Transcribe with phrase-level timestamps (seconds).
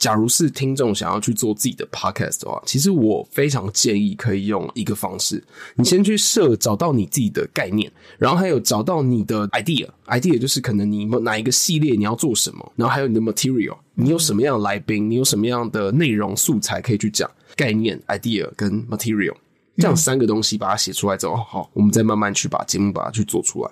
[0.00, 19.34] 假如是听众想要去做自己的 podcast 的话，其实我非常建议可以用一个方式，你先去设找到你自己的概念，然后还有找到你的 idea，idea 就是可能你哪一个系列你要做什么，然后还有你的 material，你有什么样的来宾，你有什么样的内容素材可以去讲，概念 idea 跟 material
[19.76, 23.70] 这样三个东西把它写出来之后，好，我们再慢慢去把节目把它去做出来。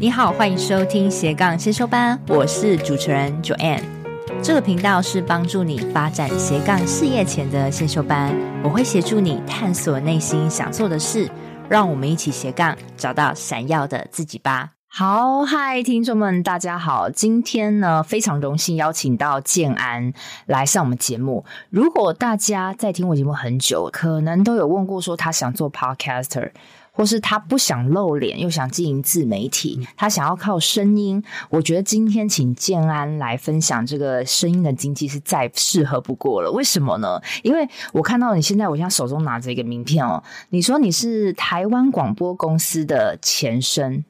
[0.00, 4.01] 你好，欢迎收听斜杠先修班，我是主持人 Joanne。
[4.42, 11.30] 这个频道是帮助你发展斜杠事业前的先修班，我会协助你探索内心想做的事，
[11.68, 14.70] 让我们一起斜杠找到闪耀的自己吧。
[14.88, 20.12] 好，嗨，听众们，大家好，今天呢非常荣幸邀请到建安
[20.46, 21.44] 来上我们节目。
[21.70, 26.50] 如果大家在听我节目很久，可能都有问过说他想做 Podcaster。
[26.92, 31.22] 或是他不想露脸，又想经营自媒体，他想要靠声音。
[31.48, 36.52] 我觉得今天请建安来分享这个声音的经济是再适合不过了。
[36.52, 37.18] 为什么呢？
[37.42, 40.22] 因为我看到你现在，我现在手中拿着一个名片哦。
[40.50, 44.04] 你说你是台湾广播公司的前身，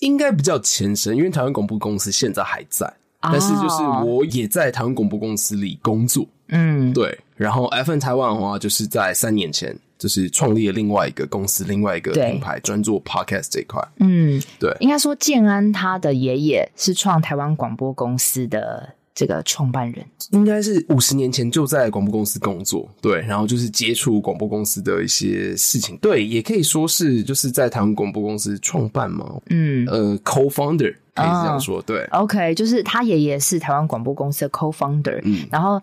[0.00, 2.86] 应该不叫前身，因为台湾广播公司现在还在，
[3.22, 6.26] 哦，但是就是我也在台湾广播公司里工作。
[6.48, 7.16] 嗯，对。
[7.36, 9.78] 然后 FN 台湾的话，就是在三年前。
[10.00, 13.86] 就是创立了另外一个公司，另外一个品牌，专做 podcast 这一块。
[13.98, 35.78] 嗯，对，应该说建安他的爷爷是创台湾广播公司的这个创办人，应该是五十年前就在广播公司工作，对，然后就是接触广播公司的一些事情，对，也可以说是就是在台湾广播公司创办嘛，嗯，呃，co-founder 可以这样说，对，OK，就是他爷爷是台湾广播公司的 co-founder，嗯，然后。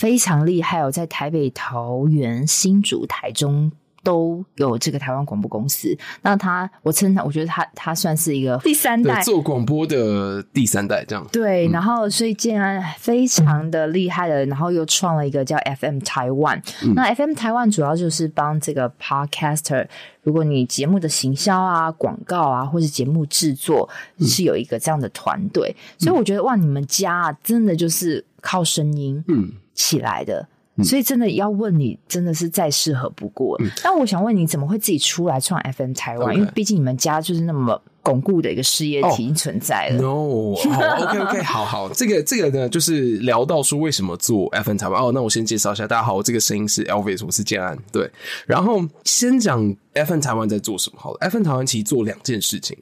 [0.00, 3.70] 非常厉害哦，在台北、桃园、新竹、台中
[4.02, 5.94] 都有这个台湾广播公司。
[6.22, 11.68] 那他，我称他，我觉得他他算是一个第三代做广播的第三代，这样对。
[11.68, 16.58] 然后，所以建安非常的厉害的，然后又创了一个叫 FM 台湾。
[16.94, 19.86] 那 FM 台湾主要就是帮这个 Podcaster，
[20.22, 23.86] 如果你节目的行销啊、广告啊，或是节目制作，
[24.20, 25.76] 是有一个这样的团队。
[25.98, 29.52] 所以我觉得哇，你们家啊，真的就是靠声音，嗯。
[29.74, 30.46] 起来的，
[30.82, 33.56] 所以真的要问你，真的是再适合不过。
[33.60, 40.02] 嗯、但我想问你，怎么会自己出来创 FM 台湾因为毕竟你们家就是那么巩固的一个事业体存在了。
[40.02, 45.02] Oh, no， 好，OK OK，好好，这个这个呢，就是聊到说为什么做 FM 台湾。
[45.02, 47.78] 哦，那我先介绍一下，大家好，我这个声音是 Elvis，我是建安。
[47.92, 48.10] 对，
[48.46, 49.60] 然后先讲
[49.92, 50.98] FM 台湾在做什么。
[50.98, 52.76] 好了，FM 台湾其实做两件事情。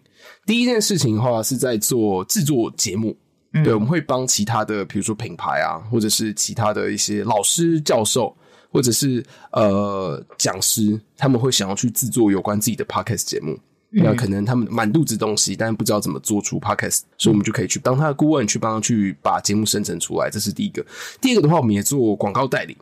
[0.46, 3.16] 第一件事情的话，是在做制作节目。
[3.50, 8.36] 对，我们会帮其他的，比如说品牌啊，或者是其他的一些老师、教授，
[8.70, 13.58] 或者是呃讲师，他们会想要去制作有关自己的 podcast 节目。
[13.90, 20.28] 嗯、那可能他们满肚子东西，但是不知道怎么做出 podcast，所以我们就可以去当他的顾问，去帮他去把节目生成出来。
[20.30, 20.84] 这是第一个。
[21.22, 22.76] 第二个的话，我们也做广告代理。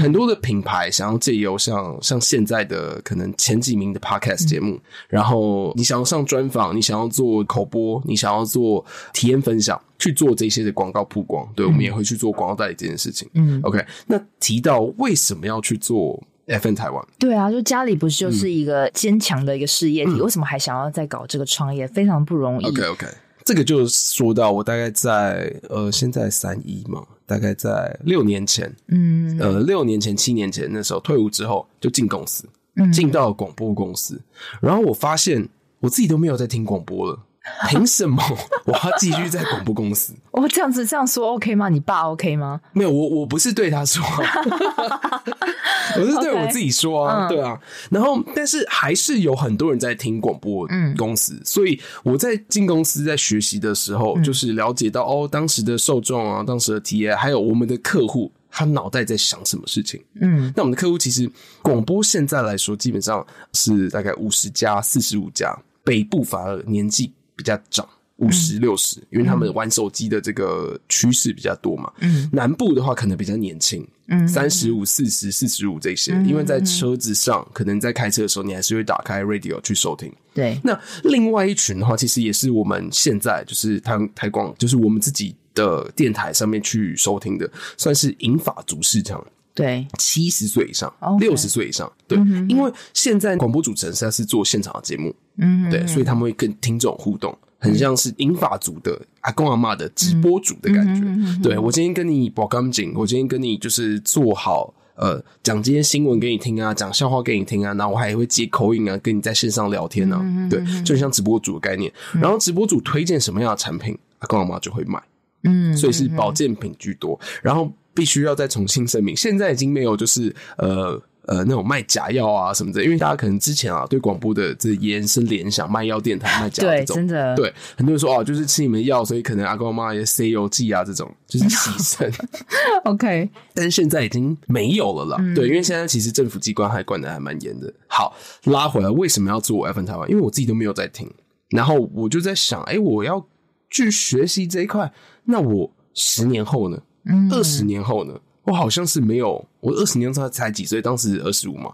[0.00, 13.28] 很多的品牌想要借由像像现在的可能前几名的 podcast 节目，嗯，然后你想要上专访，你想要做口播，你想要做体验分享，去做这些的广告曝光，对，我们也会去做广告代理这件事情。
[13.34, 17.04] 嗯，OK，那提到为什么要去做？FN 台湾？
[17.18, 21.86] 对啊，就家里不是就是一个坚强的一个事业体，嗯，为什么还想要再搞这个创业？
[21.86, 22.66] 非常不容易。
[22.66, 23.06] OK OK。
[23.44, 32.44] 这个就说到我大概在呃，现在三一嘛，大概在六年前，嗯，呃，六年前、七年前那时候退伍之后就进公司，
[32.76, 34.20] 嗯，进到广播公司，
[34.60, 35.48] 然后我发现
[35.80, 37.18] 我自己都没有在听广播了。
[37.68, 38.22] 凭什么
[38.64, 40.14] 我要继续在广播公司？
[40.30, 41.68] 我 这样子这样说 OK 吗？
[41.68, 42.60] 你爸 OK 吗？
[42.72, 44.00] 没有，我我不是对他说，
[45.98, 47.58] 我是对我自己说啊，okay, 对啊。
[47.90, 60.00] 然后，但是还是有很多人在听广播公司，嗯，所以我在进公司在学习的时候，就是了解到哦，当时的受众啊，当时的 TA，还有我们的客户，他脑袋在想什么事情。
[60.20, 61.28] 嗯，那我们的客户其实
[61.60, 67.12] 广播现在来说，基本上是大概五十家、四十五家，北部反而年纪。
[67.36, 71.92] 比较涨五十六十，因为他们玩手机的这个趋势比较多嘛。
[72.00, 80.12] 嗯，南部的话可能比较年轻，嗯，三十五、四十、四十五这些，因为在车子上，可能在开车的时候，你还是会打开 radio 去收听。
[80.32, 89.24] 对，那另外一群的话，其实也是我们现在就是台台广，就是我们自己的电台上面去收听的，算是银发族市场。
[89.54, 90.90] 对，七十岁以上，
[91.20, 101.00] 六十岁以上，对，嗯、因为现在广播主持人实在是做现场的节目，嗯，对，所以他们会跟听众互动，很像是英法族的阿公阿妈的直播主的感觉。
[101.04, 111.90] 嗯、对，我今天跟你保钢琴，我今天跟你就是做好呃讲这些新闻给你听啊，讲笑话给你听啊，然后我还会接口音啊，跟你在线上聊天啊，嗯、对，就很像直播主的概念。
[112.12, 115.02] 然后直播主推荐什么样的产品，阿公阿妈就会买。
[115.44, 117.18] 嗯，所以是保健品居多。
[117.42, 121.02] 然后必须要再重新声明，现在已经没有就是呃。
[121.26, 132.12] 呃，那种卖假药啊什么的，因为大家可能之前啊对广播的这延伸联想，卖药电台卖假药这种，对，真的，对，很多人说哦，就是吃你们药，所以可能阿公阿妈也西游记啊这种，就是牺牲。
[132.84, 137.72] OK，但是现在已经没有了啦，嗯、对，因为现在其实政府机关还管的还蛮严的。
[137.86, 140.10] 好，拉回来，为什么要做 F N 台湾？
[140.10, 141.08] 因为我自己都没有在听，
[141.50, 143.24] 然后我就在想，哎、欸，我要
[143.70, 144.92] 去学习这一块，
[145.24, 146.82] 那我十年后呢？
[147.04, 148.14] 嗯，二十年后呢？
[148.44, 150.82] 我好像是没有，我二十年才才几岁？
[150.82, 151.72] 当时二十五嘛，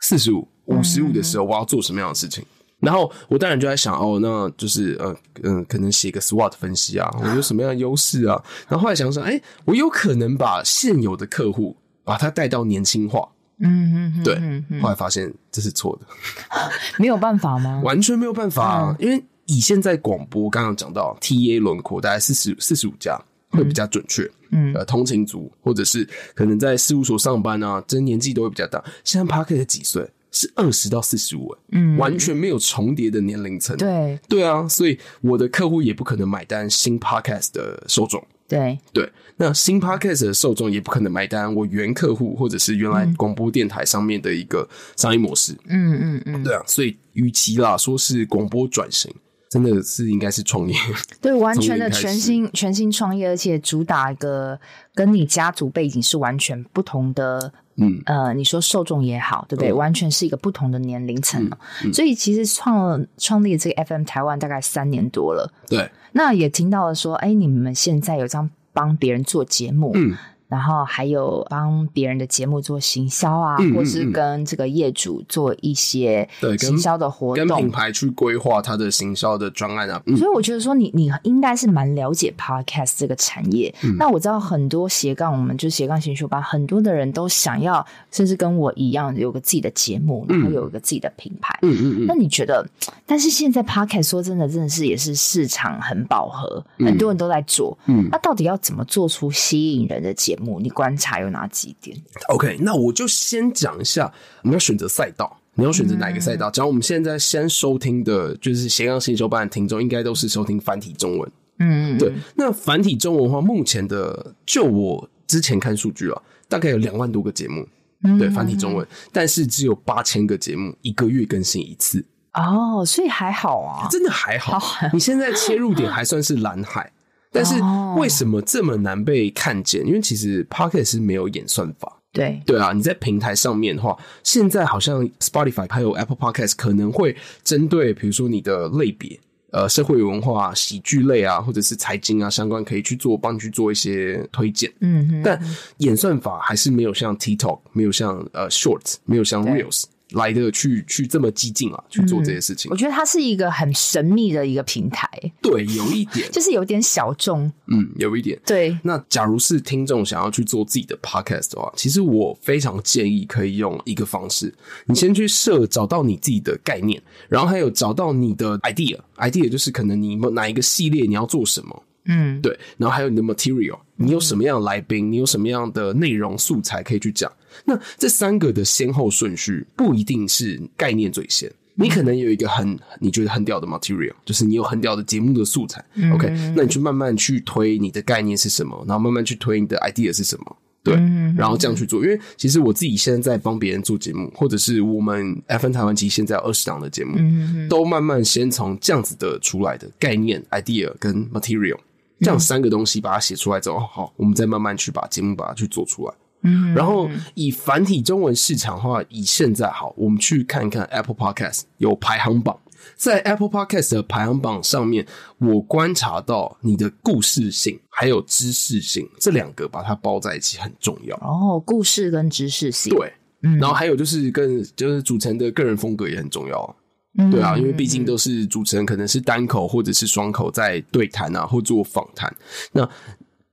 [0.00, 2.42] 四十五、五十五的时候，我要做什么样的事情？
[2.42, 2.46] 嗯、
[2.80, 8.42] 然后我当然就在想，哦，那就是呃嗯、呃，可能写个 SWOT 分析啊，我有什么样的优势啊？
[8.68, 13.28] 然后后来想想，哎、欸，我有可能把现有的客户把他带到年轻化。
[13.60, 14.80] 嗯嗯，对。
[14.80, 16.06] 后来发现这是错的，
[16.98, 17.80] 没有办法吗？
[17.84, 18.96] 完全没有办法啊！
[18.98, 23.16] 嗯、因为以现在广播刚刚讲到 TA 轮廓大概四十四十五家。
[23.50, 24.30] 会比较准确，嗯，
[24.74, 28.82] 呃，通勤族或者是可能在事务所上班啊，这年纪都会比较大。
[29.04, 30.10] 现在 Podcast 几岁？
[30.30, 33.74] 是二十到四十五，嗯，完全没有重叠的年龄层。
[33.78, 38.22] 对，对啊，所以我的客户也不可能买单新 Podcast 的受众。
[38.46, 45.54] 对，对，那新 Podcast 的受众也不可能买单我原客户或者是原来广播电台上面的一个商业模式。
[45.66, 49.10] 嗯嗯嗯，对啊，所以与其啦说是广播转型。
[49.48, 50.74] 真的是应该是创业，
[51.20, 54.58] 对，完全的全新全新创业，而且主打一个
[54.94, 58.00] 跟你家族背景是完全不同的，嗯。
[58.04, 59.70] 呃，你说受众也好，对不对？
[59.70, 65.90] 嗯、完全是一个不同的年龄层，嗯嗯、所以其实创创立这个 FM 台湾大概三年多了，对。
[66.12, 70.14] 那也听到了说，哎，你们现在有这样帮别人做节目，嗯。
[70.48, 76.28] 然后还有帮别人的节目做行销啊，或是跟这个业主做一些
[76.58, 80.02] 行销的活动，跟品牌去规划他的行销的专案啊。
[80.06, 83.74] 嗯、所以我觉得说你你应该是蛮了解 Podcast 这个产业。
[83.82, 91.58] 嗯、那我知道很多斜杠，我们就斜杠行修班，很多的人都想要，甚至跟我一样有个自己的节目，然后有一个自己的品牌。
[91.62, 92.06] 嗯嗯嗯。
[92.06, 92.66] 那你觉得？
[93.04, 97.76] 但是现在 Podcast 说真的，真的是也是市场很饱和，嗯、很多人都在做。
[97.86, 98.08] 嗯。
[98.10, 100.60] 那到底要怎么做出吸引人的节目？
[100.60, 101.96] 你观察有哪几点
[102.28, 104.12] ？OK，那我就先讲一下，
[104.42, 106.50] 我们要选择赛道，你要选择哪个赛道？
[106.50, 111.30] 假如、嗯、我们现在先收听的，就是斜杠新修班的听众，应该都是收听繁体中文。
[111.58, 112.12] 嗯，对。
[112.36, 117.66] 那繁体中文的话，目前的，就我之前看数据啊，大概有两万多个节目，
[118.04, 122.04] 嗯、对，繁体中文，但是只有八千个节目一个月更新一次。
[122.34, 124.58] 哦，所以还好啊，真的还好。
[124.58, 126.92] 好你现在切入点还算是蓝海。
[127.30, 127.54] 但是
[127.96, 129.86] 为什么这么难被看见？
[129.86, 131.94] 因为其实 Pocket 是没有演算法。
[132.10, 137.14] 对对啊，你在平台上面的话，现在好像 Spotify 还有 Apple Podcast 可能会
[137.44, 139.20] 针对比如说你的类别，
[139.50, 144.72] 呃，社会文化、喜剧类啊，或者是财经啊相关，可以去做帮你去做一些推荐。
[144.80, 145.40] 嗯哼，但
[145.78, 149.84] 演算法还是没有像 TikTok，没有像呃 Shorts，没有像 Reels。
[150.12, 152.70] 来的去去这么激进啊，去做这些事情。
[152.70, 155.08] 嗯，我觉得它是一个很神秘的一个平台。
[155.42, 157.50] 对，有一点， 就是有点小众。
[157.66, 158.38] 嗯，有一点。
[158.46, 158.76] 对。
[158.82, 164.52] 那假如是听众想要去做自己的 podcast 的话，其实我非常建议可以用一个方式，
[164.86, 171.82] 你先去设找到你自己的概念，然后还有找到你的 idea，idea 就是可能你哪一个系列你要做什么。
[172.06, 172.58] 嗯，对。
[172.78, 177.30] 然后还有你的 material，你有什么样的来宾，你有什么样的内容素材可以去讲。
[177.68, 185.84] 那这三个的先后顺序不一定是概念最先，你可能有一个很你觉得很屌的 material，就是你有很屌的节目的素材。
[185.94, 192.02] 嗯、OK，那你去慢慢去推你的概念是什么，然后慢慢去推你的 idea 是什么，对，嗯、然后这样去做。
[192.02, 201.78] 因为其实我自己现在在帮别人做节目，或者是我们 FN 台湾其实现在有二十档的节目，嗯、都慢慢先从这样子的出来的概念、idea 跟 material
[202.20, 206.14] 这样三个东西把它写出来之后，好，我们再慢慢去把节目把它去做出来。
[206.42, 212.56] 嗯，然后以繁体中文市场的话，以现在好，我们去看看 Apple Podcast 有排行榜，
[212.94, 215.04] 在 Apple Podcast 的排行榜上面，
[215.38, 221.16] 我观察到你的故事性还有知识性这两个把它包在一起很重要。
[221.16, 226.76] 哦，故事跟知识性，对，嗯，然后还有就是跟就是主持人的个人风格也很重要，
[227.18, 232.32] 嗯，对啊，因为毕竟都是主持人，可能是单口或者是双口在对谈啊，或做访谈，
[232.70, 232.88] 那。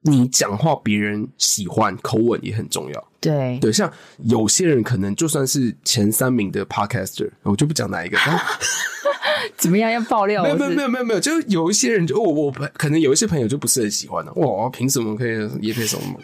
[0.06, 3.08] 你讲话别人喜欢，口吻也很重要。
[3.20, 3.92] 对对，像
[4.26, 8.18] 有些人可能就算是前三名的 podcaster，我就不讲哪一个。
[9.58, 9.92] 怎么样？
[9.92, 10.44] 要爆料？
[10.44, 14.32] 没有没有没有没有没有，就有一些人就我我可能有一些朋友就不是很喜欢的。
[14.34, 15.32] 哇，凭什么可以
[15.62, 16.20] 业配什么？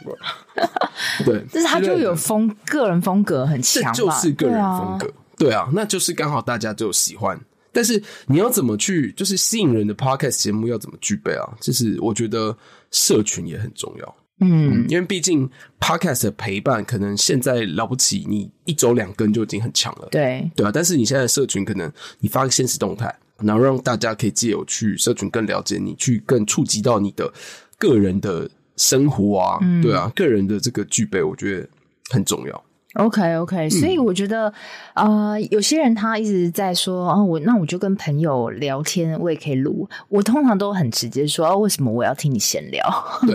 [1.26, 5.08] 对，但是他就有风个人风格很强，这就是个人风格。
[5.38, 7.40] 对啊，对啊，那就是刚好大家就喜欢。
[7.74, 11.50] 但是你要怎么去，就是吸引人的 podcast 节目要怎么具备啊？
[11.62, 12.56] 就是我觉得
[12.92, 14.16] 社群也很重要。
[14.44, 15.48] 嗯，因为毕竟
[15.80, 20.08] podcast 的陪伴，可能现在了不起，你一周两更就已经很强了。
[20.10, 20.72] 对，对啊。
[20.74, 27.32] 但是你现在的社群，可能你发个现实动态，然后让大家可以借由去社群更了解你，去更触及到你的
[27.78, 31.70] 个人的生活啊，嗯、对啊，个人的这个具备，我觉得
[32.10, 32.64] 很重要。
[32.96, 34.54] OK OK，所以我觉得，
[34.96, 39.88] 嗯、呃，有些人他一直在说，啊，我那我就跟朋友聊天，我也可以录。
[40.10, 42.84] 我通常都很直接说，啊，为什么我要听你闲聊？
[43.26, 43.32] 对，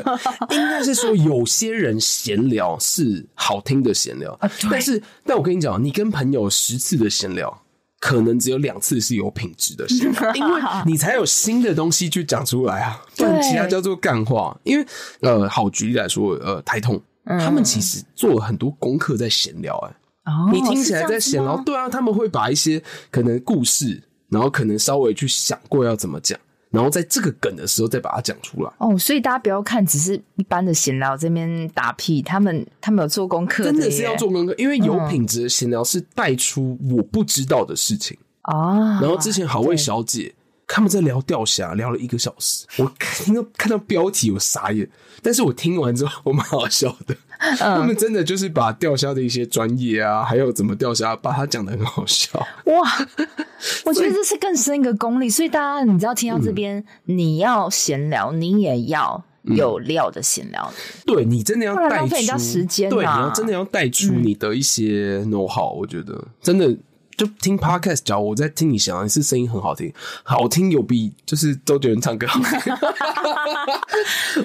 [0.56, 7.62] 应该是说有些人闲聊是好听的闲聊，啊、但是，但我跟你讲，你跟朋友十次的闲聊，
[7.98, 13.00] 可能只有两次是有品质的闲聊， 因为你才有新的东西去讲出来啊。
[13.16, 14.54] 对，其他叫做干话。
[14.64, 14.86] 因为，
[15.20, 17.00] 呃，好举例来说，呃，台通。
[17.26, 22.80] 他们其实做了很多功课在闲聊，哎，哦，你听起来在闲聊，对啊，他们会把一些
[23.10, 26.38] 可能故事，然后可能稍微去想过要怎么讲，
[26.70, 28.72] 然后在这个梗的时候再把它讲出来。
[28.78, 39.00] 哦，所以大家不要看只是一般的闲聊这边打屁，他们他们有做功课，真的是要做功课，因为有品质的闲聊是带出我不知道的事情啊。
[39.00, 40.32] 然后之前好味小姐。
[40.66, 42.66] 他们在聊钓虾，聊了一个小时。
[42.78, 44.88] 我听到看到标题，我傻眼。
[45.22, 47.16] 但是我听完之后，我蛮好笑的。
[47.38, 52.38] 嗯、他们真的就是把钓虾的一些专业啊，还有怎么钓虾，把它讲得很好笑。
[52.64, 53.06] 哇，
[53.84, 55.28] 我觉得这是更深一个功力。
[55.28, 60.72] 所以大家，你知道听到这边，嗯、你要闲聊，你也要有料的闲聊。
[60.72, 60.74] 嗯、
[61.06, 65.72] 对你真的要带出，人家时间、啊，对，你要真的要带出你的一些 know how。
[65.78, 66.76] 我觉得真的。
[67.16, 69.92] 就听 podcast，假如我在听你想，你是声音很好听，
[70.22, 72.74] 好听有比就是周杰伦唱歌好听。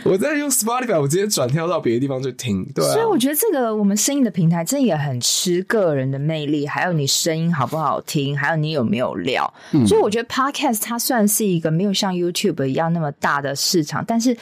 [0.05, 2.65] 我在用 Spotify，我直接转跳到别的地方去听。
[2.73, 9.53] 对啊，所以我觉得这个我们声音的平台，真的也很吃个人的魅力，还有你声音好不好听，还有你有没有料。
[9.73, 14.37] 嗯，所以我觉得 podcast 它算是一个没有像 YouTube 一样那么大的市场，但是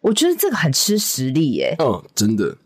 [0.00, 1.74] 我觉得这个很吃实力耶。
[1.80, 2.56] 嗯，真的，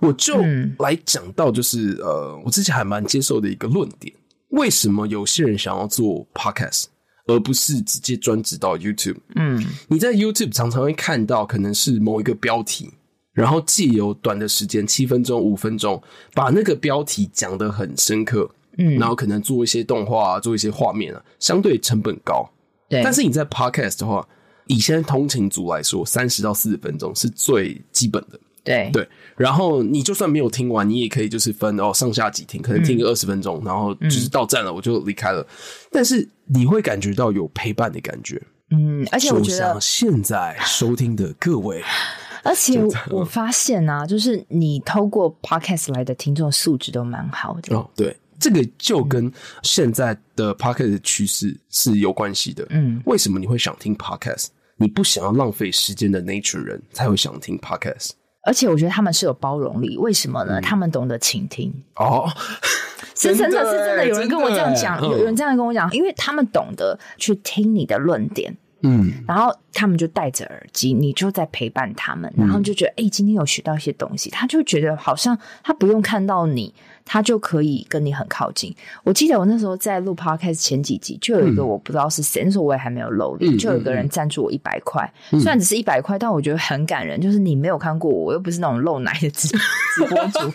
[0.00, 0.36] 我就
[0.80, 4.12] 来讲到就是、嗯、呃，我之前还蛮接受的一个论点。
[4.54, 6.84] 为什么有些人想要做 podcast，
[7.26, 9.16] 而不是直接专职到 YouTube？
[9.34, 12.90] 嗯，你在 YouTube 常常会看到，可能是某一个标题，
[13.32, 16.00] 然后借由短的时间，七分钟、五分钟，
[16.34, 22.48] 把那个标题讲得很深刻，嗯，然后可能做一些动画啊，做一些画面啊，相对成本高。
[22.88, 24.26] 对，但是你在 podcast 的话，
[24.66, 28.38] 以现在通勤族来说，三十到四十分钟是最基本的。
[28.64, 29.06] 对对，
[29.36, 35.42] 然后你就算没有听完，你也可以就是分哦上下几听，可能听个二十分钟，嗯、然后就是到站了我就离开了。
[35.42, 35.46] 嗯、
[35.92, 38.40] 但是你会感觉到有陪伴的感觉，
[38.70, 41.82] 嗯，而且我觉得像现在收听的各位，
[42.42, 47.90] 而且我发现啊，就是你透过 podcast 来的听众素质都蛮好的哦。
[47.94, 49.30] 对，这个就跟
[49.62, 52.66] 现在的 podcast 的趋势是有关系的。
[52.70, 54.46] 嗯，为什么你会想听 podcast？
[54.76, 58.10] 你不想要浪费时间的 nature 人才会想听 podcast。
[58.44, 60.60] 而且我觉得他们是有包容力，为什么呢？
[60.60, 62.28] 嗯、他们懂得倾听哦，
[63.16, 64.06] 是真的，是真的。
[64.06, 76.74] 有人跟我这样讲，有人这样跟我讲，因为他们懂得去听你的论点，嗯，然后他们就戴着耳机，你就在陪伴他们，然后就觉得，哎、今天有学到一些东西，他就觉得好像他不用看到你。
[77.04, 78.74] 他就可以跟你很靠近。
[79.02, 85.08] 我记得我那时候在录 podcast 前几集，就有一个我不知道是谁，那时候我也还没有露脸，就有一个人赞助我一百块。
[85.30, 87.20] 虽然只是一百块，但我觉得很感人。
[87.20, 90.52] 就是你没有看过我，我又不是那种露奶的直直播主，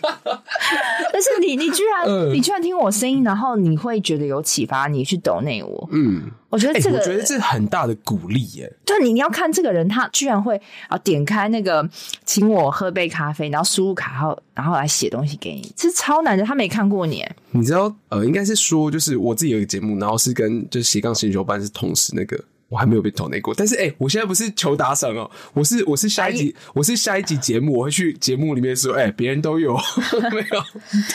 [1.12, 5.88] 但是你你居然你居然听我声音，然后你会觉得有启发，你去抖内我。
[5.92, 6.30] 嗯。
[6.50, 8.70] 我觉得这个，我觉得这很大的鼓励耶。
[8.84, 11.88] 就你，你要看这个人，他居然会啊点开那个
[12.26, 16.44] 请我喝杯咖啡，然后输入卡号，然后来写东西给你，这是超难的。
[16.44, 17.94] 他没看过你，你知道？
[18.08, 22.38] 呃，应该是说，就是我自己有一个节目，然后是跟就是斜杠星球班是同时那个。
[22.70, 29.76] 我还没有被投内过，但是哎、欸，我现在不是求打赏哦，我是我是下一集，哎、我是下一集节目，我会去节目里面说，哎、欸，别人都有。
[30.32, 30.40] 没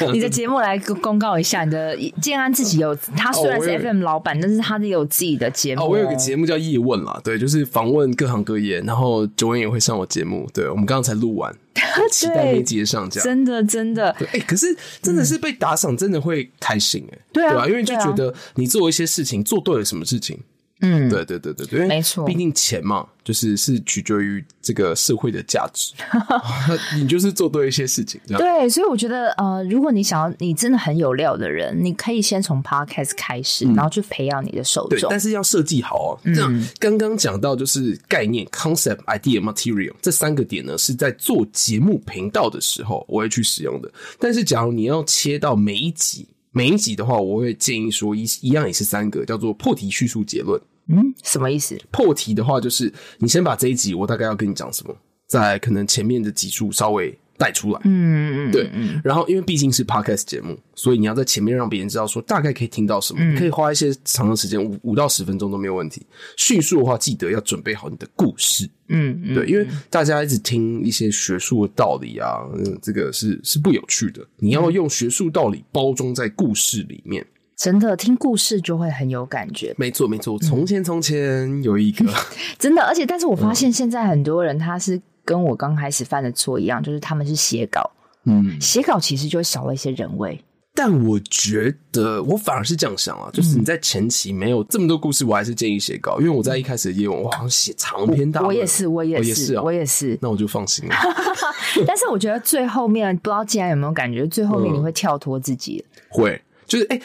[0.04, 0.12] 有？
[0.12, 5.84] 你的节目来公告一下，你的建安自己有，他虽然是 FM 老板，哦、但是他是有自己的节目。
[5.84, 11.56] 哦，我有个节目叫叶问啦，对，就是访问各行各业，然后九恩也会上我节目，对，我们刚刚才录完，
[12.12, 20.38] 期待那集上架，真的真的，哎、欸，可是真的是被打赏，真的会开心哎、对啊，因为就觉得你做一些事情做对了什么事情。
[20.82, 25.94] 嗯，对对对对对，没错，毕竟钱嘛，就是是取决于这个社会的价值。
[27.00, 35.00] 你就是做对一些事情，对，所以我觉得呃，如果你想要你真的很有料的人，你可以先从 podcast 开始，嗯、然后去培养你的受众。
[35.00, 36.20] 对，但是要设计好哦。
[36.26, 43.90] 这样刚刚讲到就是概念、concept、idea、material 这三个点呢，是在做节目频道的时候我会去使用的。
[44.20, 46.28] 但是假如你要切到每一集。
[46.58, 50.58] 每一集的话，我会建议说一一样也是三个，叫做破题、叙述、结论。
[50.88, 51.78] 嗯，什么意思？
[51.92, 54.96] 破题的话，就是你先把这一集我大概要跟你讲什么，
[55.28, 57.80] 在可能前面的集数稍微带出来。
[57.84, 58.70] 嗯嗯对。
[59.04, 66.06] 然后，因为毕竟是 podcast 节目，所以你要在前面让别人知道说大概可以听到什么，嗯、可以花一些长的时间，五五到十分钟都没有问题。
[66.38, 68.70] 叙述的话，记得要准备好你的故事。
[68.88, 74.26] 嗯，嗯对，因为大家一直听一些学术的道理啊，嗯，这个是是不有趣的。
[74.38, 77.26] 你要用学术道理包装在故事里面。
[77.58, 79.74] 真的听故事就会很有感觉。
[79.78, 80.38] 没错，没错。
[80.40, 82.14] 从前，从前有一个、嗯、
[82.60, 87.92] 真的，而且但是我发现现在很多人他是跟我刚开始犯的错一样，就是他们是写稿，
[88.26, 90.40] 嗯，写稿其实就少了一些人味。
[90.74, 98.50] 但我觉得我反而是这样想啊，就是你在前期没有这么多故事，我还是建议写稿，因为我在一开始的业务，我好像写长篇大论。
[98.50, 100.20] 我也是，我也是，我也是，我也是。
[100.22, 100.96] 那我就放心了。
[101.88, 106.98] 但是我觉得最后面不知道既然有没有感觉，最后面你会跳脱自己，嗯、会就是哎。
[106.98, 107.04] 欸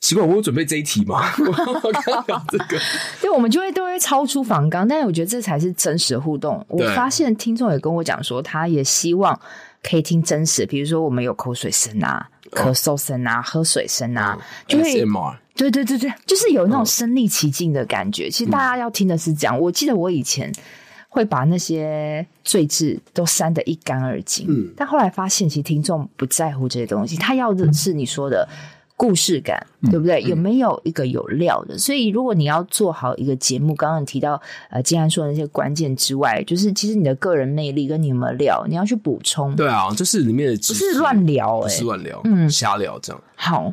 [0.00, 1.22] 奇怪，我有准备这一题吗？
[1.46, 1.52] 我
[1.92, 2.78] 看到这个，
[3.20, 6.64] 对，我们就会都会超出访纲，但是我觉得这才是真实的互动。
[6.68, 9.38] 我发现听众也跟我讲说，他也希望
[9.82, 15.04] 可以听真实，比如说我们有口水声啊、咳嗽声啊、喝水声啊，就会
[15.54, 18.30] 对对对对，就是有那种身临其境的感觉。
[18.30, 19.60] 其实大家要听的是这样。
[19.60, 20.50] 我记得我以前
[21.10, 28.48] 会把那些罪字都删得一干二净，嗯，但后来发现其实听众不在乎这些东西，他要的是你说的。
[29.00, 30.22] 故事感，对不对？
[30.24, 31.78] 嗯、有没有一个有料的？
[31.78, 34.38] 所以，如果你要做好一个节目，刚刚提到
[34.68, 39.56] 呃，金安说的那些关键之外，就是其实你的个人魅力跟你有没有料，你要去补充。
[39.56, 43.22] 对啊，就是里面的不是乱聊、欸，不是乱聊，嗯，瞎聊这样。
[43.36, 43.72] 好。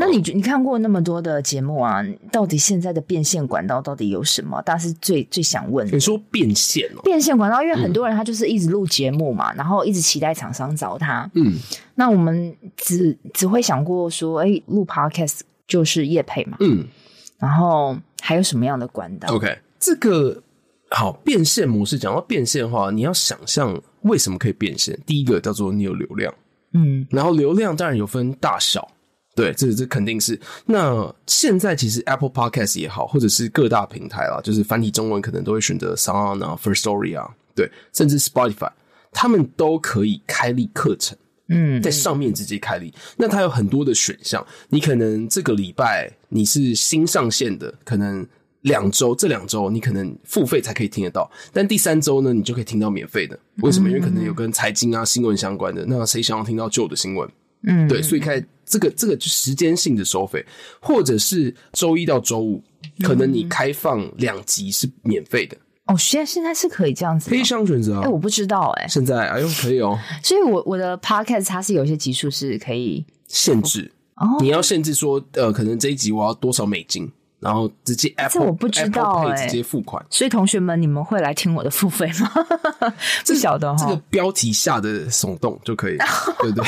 [0.00, 4.62] 那你你看过那么多的节目啊，到底现在的变现管道到底有什么？
[4.62, 5.92] 大家是最最想问的。
[5.92, 7.02] 你说变现哦？
[7.02, 11.28] 变现管道，因为很多人他就是一直录节目嘛，嗯、然后一直期待厂商找他。
[11.34, 11.58] 嗯，
[11.96, 16.56] 那我们只只会想过说，哎，录 Podcast 就是业配嘛。
[16.60, 16.86] 嗯，
[17.36, 20.40] 然后还有什么样的管道？OK，这个
[20.90, 24.96] 好变现模式，讲到变现的话，你要想象为什么可以变现。
[25.04, 26.32] 第一个叫做你有流量，
[26.74, 28.88] 嗯，然后流量当然有分大小。
[29.38, 30.38] 对，这这肯定是。
[30.66, 38.72] 那现在其实 Apple Podcast 也好，或者是各大平台啦，就是繁体中文可能都会选择 SoundOn 啊、Firstory 啊，对，甚至 Spotify，
[39.12, 41.16] 他们都可以开立课程，
[41.48, 42.92] 嗯，在上面直接开立。
[43.16, 48.26] 那它有很多的选项，你可能这个礼拜你是新上线的，可能
[48.62, 53.38] 两周，这两周你可能付费才可以听得到，但第三周呢，你就可以听到免费的。
[53.62, 53.88] 为什么？
[53.88, 55.84] 因为可能有跟财经啊、新闻相关的。
[55.86, 57.28] 那谁想要听到旧的新闻？
[57.62, 58.44] 嗯，对，所以开。
[58.68, 60.44] 这个这个就时间性的收费，
[60.80, 62.62] 或者是周一到周五，
[63.02, 65.56] 可能你开放两集是免费的。
[65.86, 68.02] 哦，现在现在是可以这样子，可以这样选择啊。
[68.04, 68.86] 哎，我不知道哎。
[68.86, 69.98] 现在哎呦，可以哦。
[70.22, 77.10] 所以我我的 podcast 它是有些集数是可以限制哦，你要限制说呃，可能这一集我要多少美金。
[77.40, 80.04] 然后直接 Apple，这我不知道哎，直接付款。
[80.10, 82.32] 所以同学们，你们会来听我的付费吗？
[83.24, 83.84] 不晓得哈。
[83.84, 85.96] 这个标题下的耸动就可以，
[86.42, 86.64] 对对。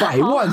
[0.00, 0.48] 百万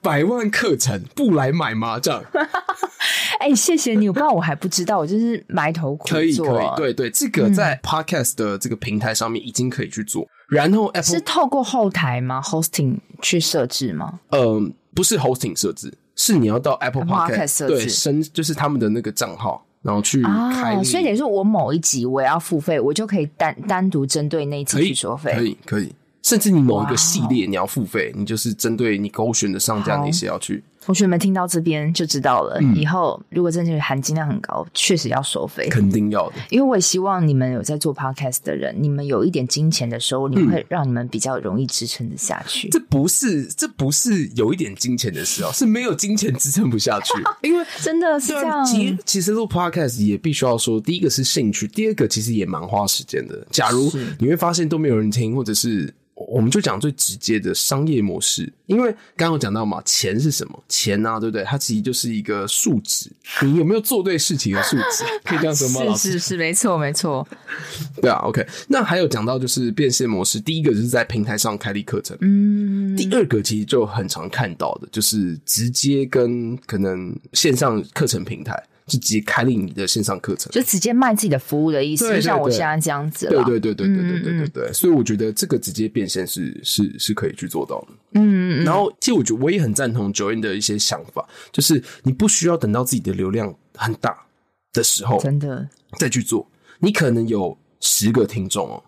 [0.00, 1.98] 百万课程不来买吗？
[2.00, 2.22] 这样。
[3.40, 6.16] 哎，谢谢你，我不知道我还不知道，我就是埋头苦做。
[6.16, 10.26] 可以可以，对对，这个在 Podcast 的这个平台上面已经可以去做。
[10.48, 14.20] 然后 Apple 是透过后台吗？Hosting 去设置吗？
[14.30, 15.92] 嗯，不是 Hosting 设置。
[16.22, 20.82] 是你要到 Apple Podcast 对，申就是他们的那个账号，然后去开、啊。
[20.84, 25.32] 所以等于说我某一集我要付费，我就可以单单独针对那一集去收费。
[25.34, 30.62] 可以可以，甚至你某一个系列你要付费，你就是针对你勾选的上架那些要去。
[30.86, 32.58] 我觉得你们听到这边就知道了。
[32.60, 36.36] 嗯、以后如果真的含金量很高，确实要收费，肯定要的。
[36.50, 42.68] 因为我也希望你们有在做 podcast 的人，你们有一点金钱的收入，你会让你们比较容易支撑得下去。
[42.68, 47.12] 嗯、这不是，这不是有一点金钱的事哦，是没有金钱支撑不下去。
[47.46, 48.64] 因为真的是这样。
[48.64, 53.46] 其其实录 podcast 也必须要说，第一个是兴趣，第二个其实也蛮花时间的。
[53.50, 55.92] 假如你会发现都没有人听，或者是。
[56.28, 60.64] 我们就讲最直接的商业模式，因为刚刚有讲到嘛，钱是什么？
[60.68, 61.44] 钱啊，对不对？
[61.44, 63.10] 它其实就是一个数值，
[63.42, 65.04] 你有没有做对事情的数值？
[65.24, 65.94] 可以这样说吗？
[65.96, 67.26] 是是是，没错没错。
[68.00, 68.46] 对啊，OK。
[68.68, 78.62] 那还有讲到就是变现模式，第一个就是在平台上开立课程，嗯，第二个其实就很常看到的，就是直接跟可能线上课程平台。
[78.86, 83.26] 就直接开立你的线上课程，就直接卖自己的服务的意思，就像我现在这样子。
[83.28, 84.72] 对对对对对对对对对，对。
[84.72, 87.88] 所以我觉得这个直接变现是是是可以去做到的。
[88.14, 94.16] 嗯，然后其实我觉得我也很赞同 Joanne 的一些想法，就是你不需要等到自己的流量很大
[94.72, 95.68] 的时候，真的
[95.98, 96.48] 再去做。
[96.80, 98.82] 你可能有十个听众哦。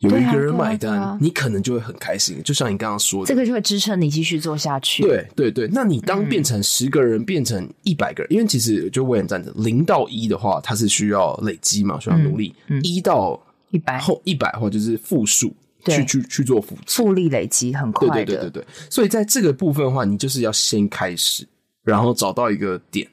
[0.00, 2.40] 有一个人买单，啊啊啊、你可能就会很开心。
[2.44, 5.02] 就像你刚刚说的，这个就会支撑你继续做下去。
[5.02, 12.54] 对对对，那你当变成十个人，变成一百个人，嗯、因为其实就我也赞成，零到一的话，它是需要累积嘛，需要努力。
[12.84, 15.52] 一、嗯嗯、到一百后一百的话，就是负数
[15.86, 18.14] 去去去做复复利累积很快的。
[18.14, 21.44] 对对对对对，所以在这个部分的话，你就是要先开始，
[21.82, 23.04] 然后找到一个点。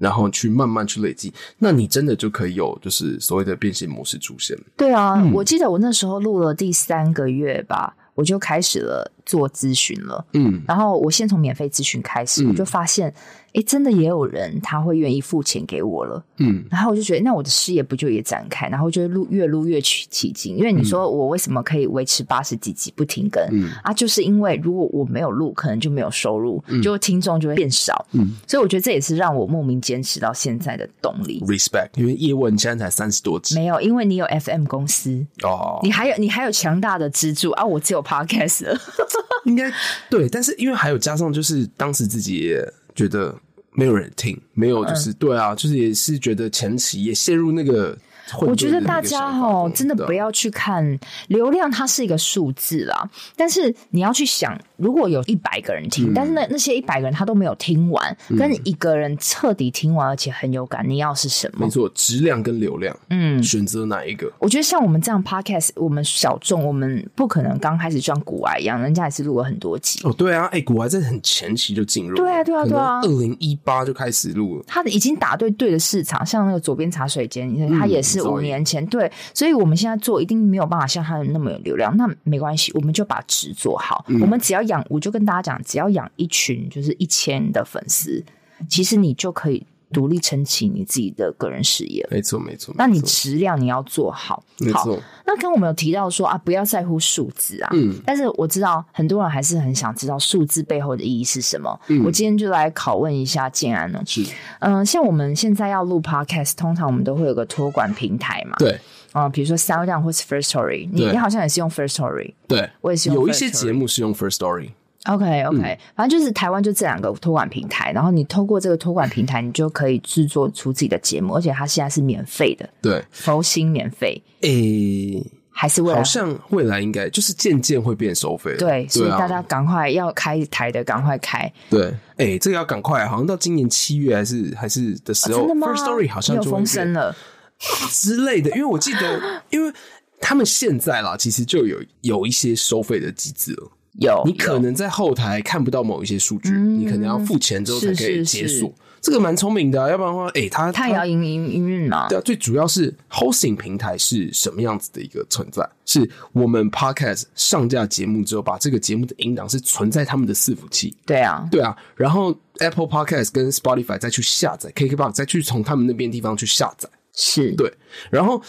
[0.00, 4.58] 然后去慢慢去累积，那你真的就可以有就是所谓的变现模式出现。
[4.76, 10.24] 对啊，嗯、我记得我那时候录了第三个月吧，我就开始了做咨询了。
[10.32, 13.12] 嗯，然后我先从免费咨询开始，嗯、我就发现。
[13.52, 18.68] 哎，真的也有人他会愿意付钱给我了，嗯，然后我就觉得，那我的事业不就也展开？
[18.68, 23.42] 然后就录越录越起起劲，因为你说我为什么可以维持八十几集不停更？
[23.50, 23.68] 嗯。
[23.82, 31.42] 啊，就是因为如果我没有录，可能就没有收入，嗯、就听众就会变少，嗯，所以我觉得这也是让我莫名坚持到现在的动力。
[31.44, 35.26] Respect，因为叶问现在才三十多集，没有，因为你有 FM 公司。
[35.42, 37.50] 哦，你还有你还有强大的支柱。
[37.50, 38.78] 啊，我只有 Podcast 了，
[39.46, 39.72] 应该
[40.08, 42.66] 对，但是因为还有加上就是当时自己也。
[42.92, 43.34] 觉得
[43.70, 47.96] 没有人听，没有就是、嗯、对啊，就是也是觉得前期也陷入那个。
[48.40, 53.08] 我觉得大家哦，真的不要去看流量，它是一个数字啦。
[53.36, 61.66] 但是你要去想，如果有一百个人听，但是那那些一百个人他都没有听完，跟一个人彻底听完而且很有感，你要是什么？
[61.66, 64.32] 没错，质量跟流量，嗯，选择哪一个？
[64.38, 70.00] 我觉得像我们这样 podcast，我们小众，我们不可能刚开始像古玩一样，人家也是录了很多集。
[70.04, 78.20] 哦，对啊，哎，古玩在很前期就进入，对啊，对啊，对啊，二零一八就开始录了，他已经打对对的市场，像那个左边茶水间，他也是。
[78.30, 84.04] 五年前，对，所以我们现在做一定没有办法像他那么有流量，那没关系，我们就把值做好。
[84.08, 88.24] 嗯、我们只要养，我就跟大家讲，只要养一群就是一千的粉丝，
[88.68, 89.66] 其实你就可以。
[89.92, 92.72] 独立撑起你自己的个人事业，没错没错。
[92.78, 94.96] 那你质量你要做好，没错。
[95.26, 98.00] 那刚刚我们有提到说啊，不要在乎数字啊，嗯。
[98.06, 101.76] 但是我知道很多人还是很想知道数字背后的意义是什么。
[101.88, 104.00] 嗯，我今天就来拷问一下建安呢。
[104.06, 104.24] 是，
[104.60, 108.54] 嗯，像我们现在要录 Podcast，通常我们都会有个托管平台嘛。
[108.60, 108.78] 对。
[109.12, 113.16] 啊，比如说 SoundOn 或是 First Story，你你好像也是用 First Story，对，我也是用。
[113.16, 114.70] 有一些节目是用 First Story。
[115.06, 124.22] OK OK，嗯，反正就是台湾就这两个托管平台，然后你透过这个托管平台，你就可以制作出自己的节目，而且它现在是免费的，对，佛心免费。
[124.42, 131.50] 诶、欸，还是未来好像未来应该就是渐渐会变收费，对，所以大家赶快要开台的赶快开。
[131.70, 131.86] 对，
[132.18, 137.16] 诶、欸，这个要赶快，好像到今年七月还是还是的时候，哦、真的吗？First Story 好像就风声了
[137.90, 139.72] 之类的，因为我记得，因为
[140.20, 143.70] 他们现在啦，其实就有有一些收费的机制了。
[144.00, 148.72] 有，你可能在后台看不到某一些数据，嗯、你可能要付钱之后才可以解锁。
[149.02, 152.06] 这个蛮聪明的、啊，要不然的话，哎、欸，它它也要营营营运嘛。
[152.08, 155.66] 对啊，最主要是 hosting 平台是什么样子的一个存在？
[155.86, 160.94] 是我们 podcast 上架节目之后，把这个节目的音档是存在他们的伺服器。
[161.06, 166.88] 对啊，对啊，然后 Apple Podcast 跟 Spotify 再去下载，KKBOX 再去从他们那边地方去下载。
[167.14, 167.72] 是对，
[168.10, 168.42] 然后。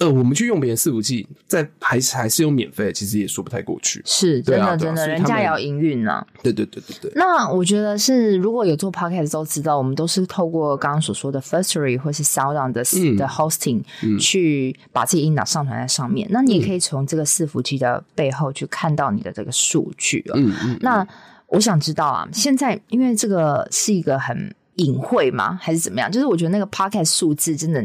[0.00, 4.02] 呃，我们去用别人伺服器，在还是还是用免费，其实也说不太过去。
[4.04, 6.26] 是真的，真的，人家也要营运呢。
[6.42, 7.12] 对对对对对。
[7.14, 12.82] 那我觉得是，如果有做 podcast 都知道，我们都是透过刚刚所说的 Firstory 或是 SoundOn 的
[13.16, 13.84] 的 hosting
[14.18, 16.26] 去把自己音档上传在上面。
[16.28, 20.34] 那你也可以从这个伺服器的背后去看到你的这个数据了。
[20.36, 20.78] 嗯嗯。
[20.80, 21.06] 那
[21.46, 25.56] 我想知道啊，现在因为这个是一个很隐晦吗？
[25.62, 26.10] 还是怎么样？
[26.10, 27.80] 就是我觉得那个 podcast 数字真的。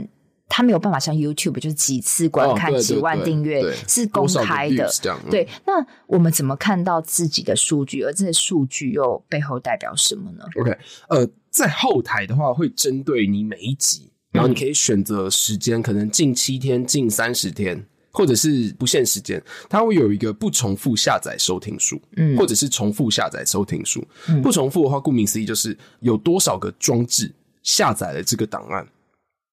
[0.49, 4.91] 它没有办法像 YouTube 就是几次观看、几万订阅是公开的。
[5.29, 5.73] 对，那
[6.07, 8.01] 我们怎么看到自己的数据？
[8.01, 10.75] 而这些数据又背后代表什么呢？OK，
[11.07, 24.03] 呃，在后台的话，会针对你每一集，然后你可以选择时间，可能近七天、近三十天，或者是不限时间，它会有一个不重复下载收听数，嗯，或者是重复下载收听数。
[24.41, 27.31] 不重复的话，顾名思义就是有多少个装置
[27.61, 28.87] 下载了这个档案。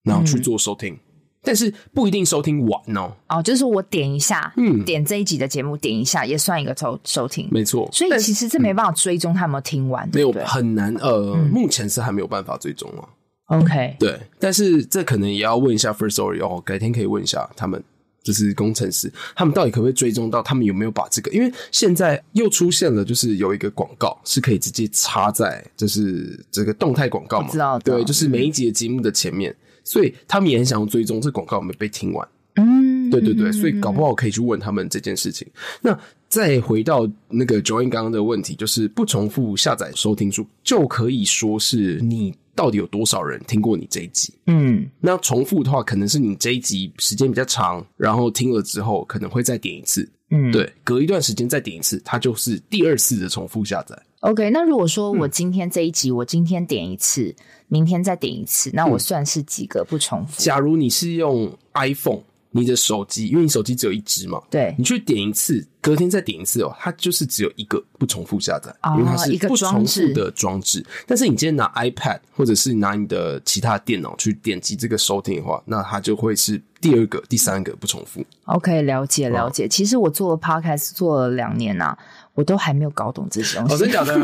[0.06, 0.98] 然后去做收听，嗯、
[1.42, 3.12] 但是不一定收听完哦。
[3.28, 7.88] 哦，就是我点一下，嗯，点这一集的节目，点一下也算一个收收听，没错。
[7.92, 10.94] 所以其实这没办法追踪他有没有听完，没有很难。
[10.94, 13.02] 呃，嗯、目前是还没有办法追踪啊。
[13.46, 17.82] OK，对，但是这可能也要问一下 Firstory 哦，改天可以问一下他们，
[18.22, 21.30] 就是工程师，他们到底可不可以追踪到他们有没有把这个？
[21.32, 29.50] 因为现在又出现了，就是有一个广告是可以直接插在，就是这个动态广告嘛，知道对，就是每一集的节目的前面。
[29.52, 29.56] 嗯
[29.86, 32.28] 所以他们也很想要追踪这广告有没有被听完。
[32.56, 35.46] 嗯，对对对，所以搞不好可以去问他们这件事情。
[35.82, 44.32] 那再回到那个 Joanne 刚刚的问题，就是不重复下载收听数，就可以说是你到底有多少人听过你这一集。
[44.46, 50.08] 嗯，那重复的话，可能是你这一集时间比较长，然后听了之后可能会再点一次。
[50.30, 53.96] 嗯，对，隔一段时间再点一次，它就是第二次的重复下载。
[54.20, 57.34] OK，那如果说我今天这一集，嗯、我今天点一次，
[57.68, 60.42] 明天再点一次，那我算是几个不重复？
[60.42, 70.84] 假如你是用 iPhone，你的手机，因为你手机只有一只嘛，对，你去点一次，隔天再点一次哦，它就是只有一个不重复下载，哦、因为它是不重复的装置。
[71.06, 78.24] 但是你今天拿 iPad 或者是拿你的其他电脑去点击这个收听的话，那它就会是第二个、第三个不重复。
[78.46, 79.66] OK，了解了解。
[79.66, 81.96] 哦、其实我做了 Podcast 做了两年啊。
[82.36, 84.14] 我都还没有搞懂这些东西，哦，真的假的？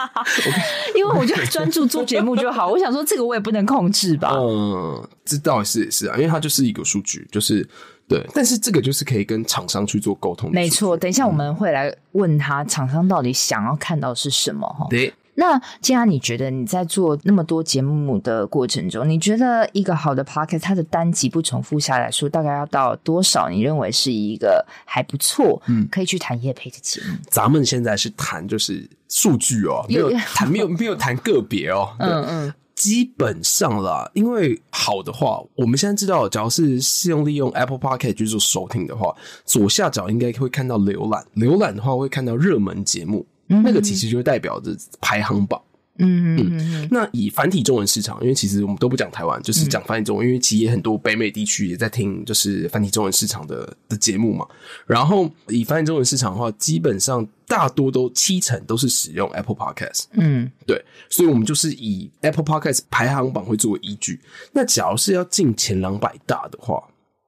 [0.96, 2.68] 因为我就专注做节目就好。
[2.68, 4.32] 我想说，这个我也不能控制吧？
[4.32, 7.68] 嗯，这倒是也是啊，因为它就是一个数据，就是
[8.08, 8.24] 对。
[8.32, 10.50] 但是这个就是可以跟厂商去做沟通。
[10.52, 14.66] 没错，等一下我们会来问他，厂商到底想要看到是什么？
[14.68, 15.12] 哈，对。
[15.40, 23.48] 那既然你觉得你在做那么多节目的过程中，你觉得一个好的 podcast 它的单集不重复下来说，大概要到多少？
[23.48, 27.16] 你认为是一个还不错，嗯，可以去谈业配的节目？
[27.30, 43.24] 咱们现在是谈就是数据哦，没有谈没有没有谈个别哦， 嗯嗯，基本上啦，因为好的话，我们现在知道，只要是是用利用 Apple Podcast 去做收听的话，左下角应该会看到浏览，浏览的话会看到热门节目。
[43.48, 45.60] 那个其实就代表着排行榜。
[46.00, 54.46] 嗯嗯，那以繁体中文市场，因为其实我们都不讲台湾，就是讲繁体中文，因为其实也很多北美地区也在听，就是繁体中文市场的的节目嘛。
[54.86, 60.04] 然后以繁体中文市场的话，基本上大多都七成都是使用 Apple Podcast。
[60.12, 60.80] 嗯，对，
[61.10, 64.20] 所以我们就是以 Apple Podcast 排行榜会作为依据。
[64.52, 66.80] 那假如是要进前两百大的话，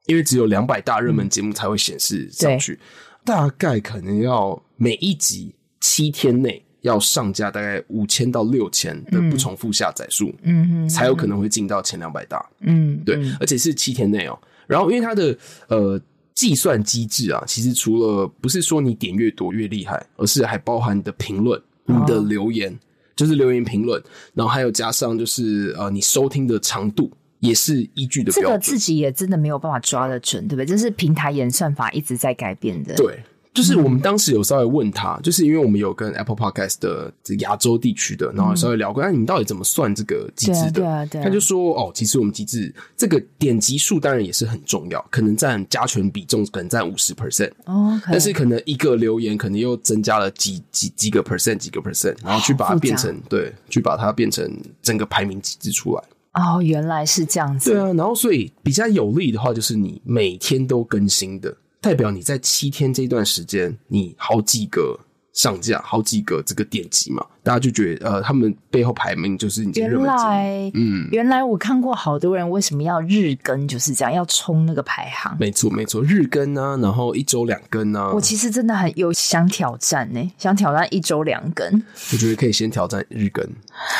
[0.07, 2.79] 因为只有两百大热门节目才会显示上去，
[3.25, 5.57] 大概可能要每一集。
[5.81, 14.39] 七天内要上架大概五千到六千的不重复下载数，嗯，才有可能会进到前两百大，嗯，对，而且是七天内哦。
[14.67, 15.37] 然后因为它的
[15.69, 16.01] 呃
[16.35, 22.79] 计算机制啊，其实除了不是说你点越多越厉害，而是还包含你的评论、你的留言，
[23.17, 28.45] 就是留言评论，然后还有加上就是呃你收听的长度也是依据的标准。
[28.45, 30.67] 这个自己也真的没有办法抓得准，对不对？
[30.67, 33.23] 这是平台演算法一直在改变的，对。
[33.53, 40.71] 就是我们当时有稍微问他，嗯、就是因为我们有跟 Apple Podcast 的这亚洲地区的，然后稍微聊过，那、嗯啊、你们到底怎么算这个机制的？
[40.71, 41.25] 对啊，对啊。
[41.25, 54.49] 他就说，哦，其实我们机制这个点击数当然也是很重要，可能占加权比重可能占五十 percent，哦，但是可能一个留言可能又增加了几几几个 percent，几个 percent，然后去把它变成对，去把它变成
[54.81, 56.03] 整个排名机制出来。
[56.35, 57.73] 哦，原来是这样子。
[57.73, 61.53] 对啊，然后所以比较有利的话，就是你每天都更新的。
[61.81, 64.99] 代表你在七天这段时间，你好几个
[65.33, 75.35] 上架，好几个这个点击嘛，大家就觉得呃，他们背后排名就是你原来，嗯，原来我看过好多人为什么要日更，就是这样要冲那个排行。
[75.41, 78.11] 没错，没错，日更啊，然后一周两更啊。
[78.13, 81.83] 我其实真的很有想挑战呢，想挑战一周两更。
[82.13, 83.49] 我觉得可以先挑战日更，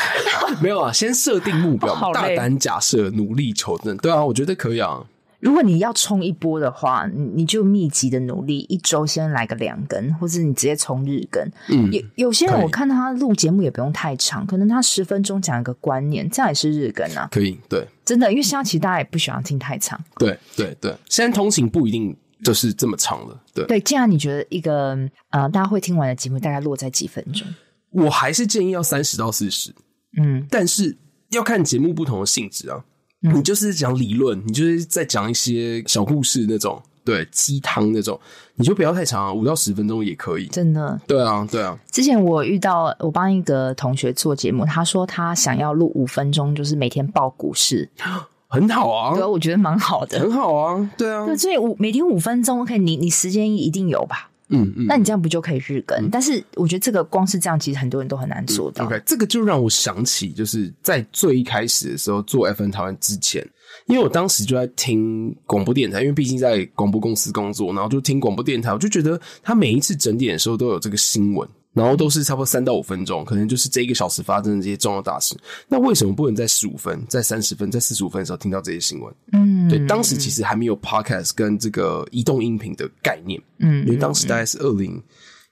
[0.61, 3.97] 没有啊，先设定目标， 哦、大胆假设，努力求证。
[3.97, 5.03] 对啊，我觉得可以啊。
[5.41, 11.43] 如果你要冲一波的话，你就密集的努力，一周先来个两根，或者你直接冲日更。
[11.69, 17.27] 嗯，有有些人我看他录节目也不用太长，可能他十分钟讲一个观念，这样也是日更啊。
[17.31, 19.99] 可以，对，真的，因为现在其实大家也不喜欢听太长。
[20.17, 23.41] 对对对，现在通勤不一定就是这么长了。
[23.53, 24.95] 对对，既然你觉得一个
[25.31, 27.47] 呃大家会听完的节目大概落在几分钟？
[27.89, 29.73] 我还是建议要三十到四十。
[30.17, 30.95] 嗯，但是
[31.31, 32.83] 要看节目不同的性质啊。
[33.23, 38.19] 嗯、你就是讲理论，你就是在讲一些小故事那种，对，鸡汤那种，
[38.55, 40.47] 你就不要太长啊，五到十分钟也可以。
[40.47, 40.99] 真的？
[41.05, 41.77] 对啊，对啊。
[41.91, 47.87] 之前我遇到我帮一个同学做节目，他说他想要录五分钟，就是每天报股市，
[48.49, 49.15] 很好啊。
[49.15, 50.91] 对，我觉得蛮好的，很好啊。
[50.97, 54.30] 对啊，对，所以五每天五分钟，OK，你你时间一定有吧？
[54.51, 55.97] 嗯嗯，那你这样不就可以日更？
[55.99, 58.83] 嗯、但是我觉得这个光是这样，其实很多人都很难做到。
[58.83, 63.45] 嗯、OK，这个就让我想起，就是在最一开始的时候做 FN 台湾之前，
[63.87, 71.47] 因为我当时就在听广播电台，因为毕竟在广播公司工作，然后就听广播电台，我就觉得他每一次整点的时候都有这个新闻。
[71.73, 75.35] 然后都是差不多三到五分钟，可能就是这一个小时发生的这些重要大事。
[75.69, 79.13] 那为什么不能在十五分、在三十分、在四十五分的时候听到这些新闻？
[79.31, 83.41] 嗯，对，当时其实还没有 podcast 跟这个移动音频的概念。
[83.59, 85.01] 嗯，因为当时大概是二零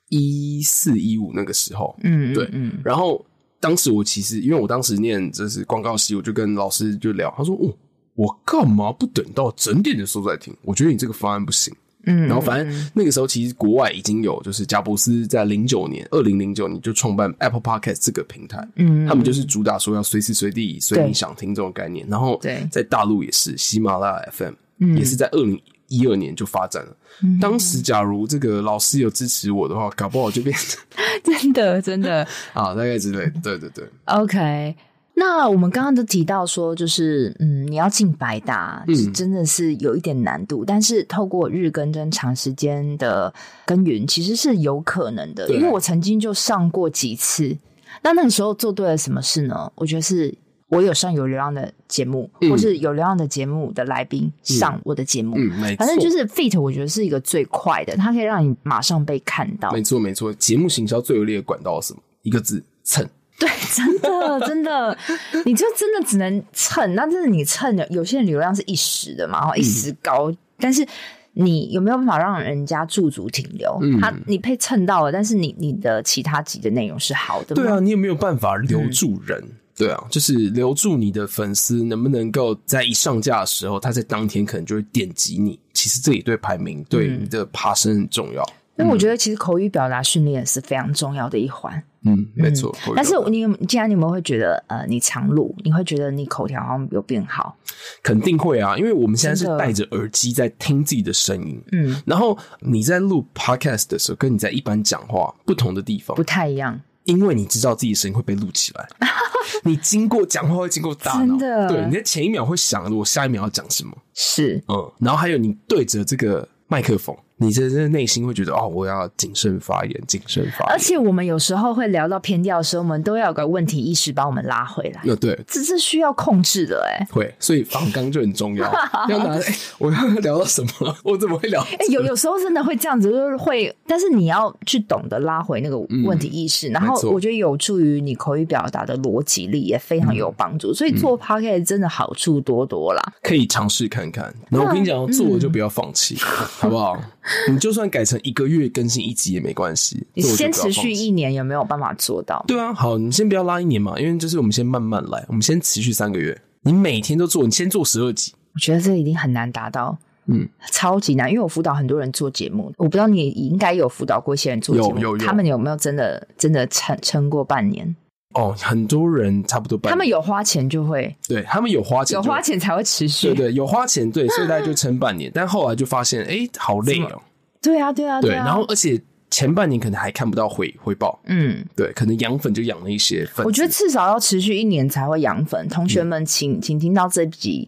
[0.09, 1.95] 一四一五那个时候。
[2.03, 2.49] 嗯，对。
[2.51, 3.25] 嗯，然后
[3.61, 7.73] 当时我其实因为我当时念就是广告系，我就跟老师就聊，他说：“哦，
[8.15, 10.53] 我干嘛不等到整点的时候再听？
[10.63, 11.73] 我觉得你这个方案不行。”
[12.05, 18.65] 嗯，然后反正那个时候其实国外已经有，就是贾伯斯在零九年，二零零九年就创办 Apple Podcast 这个平台。
[18.75, 22.07] 嗯，他们就是主打说要随时随地随你想听这种概念。
[22.09, 22.39] 然后
[22.71, 26.95] 在大陆也是喜马拉雅 FM，嗯也是在二零一二年就发展了。
[27.41, 30.79] 当时假如这个老师有支持我的话，搞不好就变成
[31.23, 33.29] 真的真的 啊，大概之类。
[33.43, 34.75] 对对对，OK。
[35.19, 40.63] 那我们刚刚都提到说，就是嗯，你要进白大，是真的是有一点难度。
[40.63, 43.33] 嗯、但是透过日更跟长时间的
[43.65, 45.53] 耕耘，其实是有可能的。
[45.53, 47.57] 因为我曾经就上过几次，
[48.01, 49.69] 那那个时候做对了什么事呢？
[49.75, 50.33] 我觉得是
[50.69, 55.35] 我有上有流量的节目，嗯、或是有流量的节目的来宾上我的节目。
[55.37, 55.85] 嗯，没错。
[55.85, 59.69] 反正就是 fit，我觉得是一个最快的，它可以让你马上被看到。
[59.73, 60.31] 没错，没错。
[60.35, 61.99] 节目行销最有力的管道是什么？
[62.21, 63.05] 一个字：蹭。
[63.39, 64.97] 对，真的 真的，
[65.45, 66.93] 你就真的只能蹭。
[66.93, 70.29] 那真的你蹭的，有些人流量是一时的嘛，一时高。
[70.29, 70.85] 嗯、但是
[71.33, 73.79] 你有没有办法让人家驻足停留？
[73.81, 77.55] 嗯、他你被蹭到了，但是你你的其他集的内容是好的？
[77.55, 79.39] 对啊，你有没有办法留住人？
[79.41, 85.57] 嗯、对啊，就是留住你的粉丝，能不能够在一上架的时候，他在当天可能就会点击你？
[85.73, 88.43] 其实这也对排名、对你的爬升很重要。
[88.75, 91.81] 因为、嗯、我觉得其实口语表达训练是非常重要的一环。
[92.05, 92.73] 嗯，没错。
[92.87, 97.55] 嗯、但是你既然你们会觉得，呃，你常录，你会觉得你口条好像有变好？
[98.01, 101.61] 肯定会啊，因为我们现在是戴着耳机在听自己的声音。
[101.71, 108.87] 嗯，然后你在录 podcast 的时候，跟你在一般讲话不同的地方不太一样，因为你知道自己的声音会被录起来。
[109.63, 117.15] 你经过讲话会经过大脑，真的对，你在前一秒会想我下一秒要讲什么，是嗯，然后还有你对着这个麦克风。
[117.41, 120.73] 你这这内心会觉得哦，我要谨慎发言，谨慎发言。
[120.73, 125.01] 而且我们有时候会聊到偏调的时候，我们都要有个问题意识，把我们拉回来。
[125.05, 128.69] 呃，对，这是需要控制的，哎，会，所以防刚就很重要。
[129.09, 130.95] 要拿，哎，我要 聊到什么？
[131.03, 131.61] 我怎么会聊？
[131.63, 140.73] 哎，有有时候真的会这样子，就是会，但是你要去懂得拉回那个问题意识，然后我觉得有助于你口语表达的逻辑力，也非常有帮助。
[140.73, 144.33] 所以做 podcast 真的好处多多啦，可以尝试看看。
[144.49, 146.99] 然后我跟你讲，做了就不要放弃，好不好？
[147.49, 152.43] 你就算改成一个月更新一集也没关系，你先持续一年有没有办法做到？
[152.47, 156.39] 对啊，好，你先不要拉一年嘛，因为就是我们先慢慢来，我们先持续三个月。
[156.61, 161.29] 你每天都做，你先做十二集，我觉得这一定很难达到，嗯，超级难。
[161.29, 167.95] 因为我辅导很多人做节目，我不知道你应该有辅导过一些人做节目，有有有，他们有没有真的真的撑撑过半年？
[168.35, 177.21] 哦，很多人差不多半年，他们有花钱就会，对他们有花钱，有花钱才会持续，对对，有花钱，对，所以大家就撑半年，但后来就发现，哎，好累哦。
[177.59, 178.45] 对啊，对啊，对啊。
[178.45, 183.43] 然后，而且前半年可能还看不到回回报，嗯，对，可能养粉就养了一些粉。
[183.45, 185.67] 我觉得至少要持续一年才会养粉。
[185.67, 187.67] 同学们请，请请听到这集，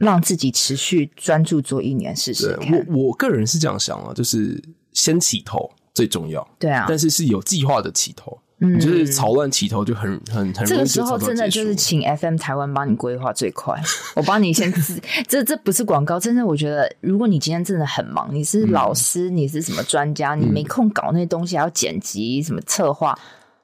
[0.00, 2.84] 让自己持续专注做一年试试看。
[2.88, 4.60] 我我个人是这样想啊，就是
[4.92, 8.36] 先起头最重要，对啊，但是是有计划的起头。
[8.60, 10.64] 嗯，就是草乱起头就很很很。
[10.64, 13.74] 这个时候真的就是请 FM 台湾帮你规划最快，
[14.14, 15.00] 我帮你先自。
[15.26, 23.18] 这这不是广告，真的，我觉得如果你今天真的很忙，你是老师，嗯、你是什么专家，你没空搞那些东西，还要剪辑什么策划，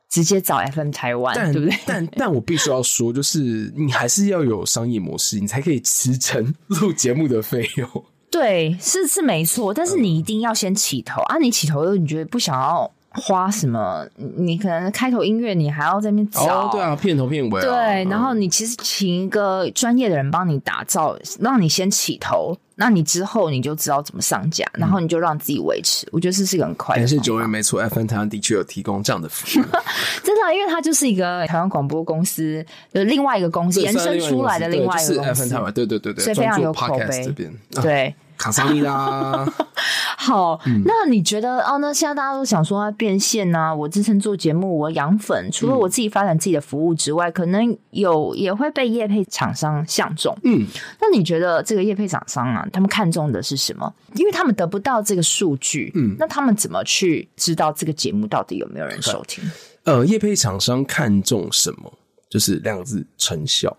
[0.08, 1.78] 直接找 FM 台湾，对不对？
[1.86, 7.88] 但但我必须要说，就是你还是要有商业模式，你才可以支撑录节目的费用。
[8.28, 11.38] 对，是是没错，但是你一定要先起头、嗯、啊！
[11.38, 12.90] 你起头了，你觉得不想要。
[13.12, 14.06] 花什么，
[14.36, 26.06] 你可能开头音乐你还要在那边找，哦，对啊，片头片尾，啊，对，嗯、然后你其实请一个专业的人帮你打造，让你先起头，那你之后你就知道怎么上架，然后你就让自己维持。
[26.06, 27.00] 嗯、我觉得这是一个很快的。
[27.00, 29.64] 感谢九月，没错，FM 台湾的确有提供这样的服务，
[30.22, 37.24] 真的，因为它就是一个台湾广播公司的另外一个公司延伸出来的另外一个公司，就是、FM 台湾，对对对对，所以非常有口碑。
[37.24, 38.14] 这边、啊、对。
[38.40, 39.46] 卡桑利啦，
[40.16, 41.76] 好，嗯、那你觉得哦？
[41.76, 50.34] 那现在大家都想说要变现啊，我之前做节目，我养粉，除了我自己发展自己的服务之外，嗯、可能有也会被业配厂商相中。
[50.44, 50.66] 嗯，
[50.98, 53.92] 那你觉得这个业配厂商啊，他们看中的是什么？
[54.14, 59.44] 因为他们得不到这个数据，嗯，那他们怎么去知道这个节目到底有没有人收听？
[59.84, 61.92] 呃，业配厂商看中什么？
[62.30, 63.76] 就是两个字：成效。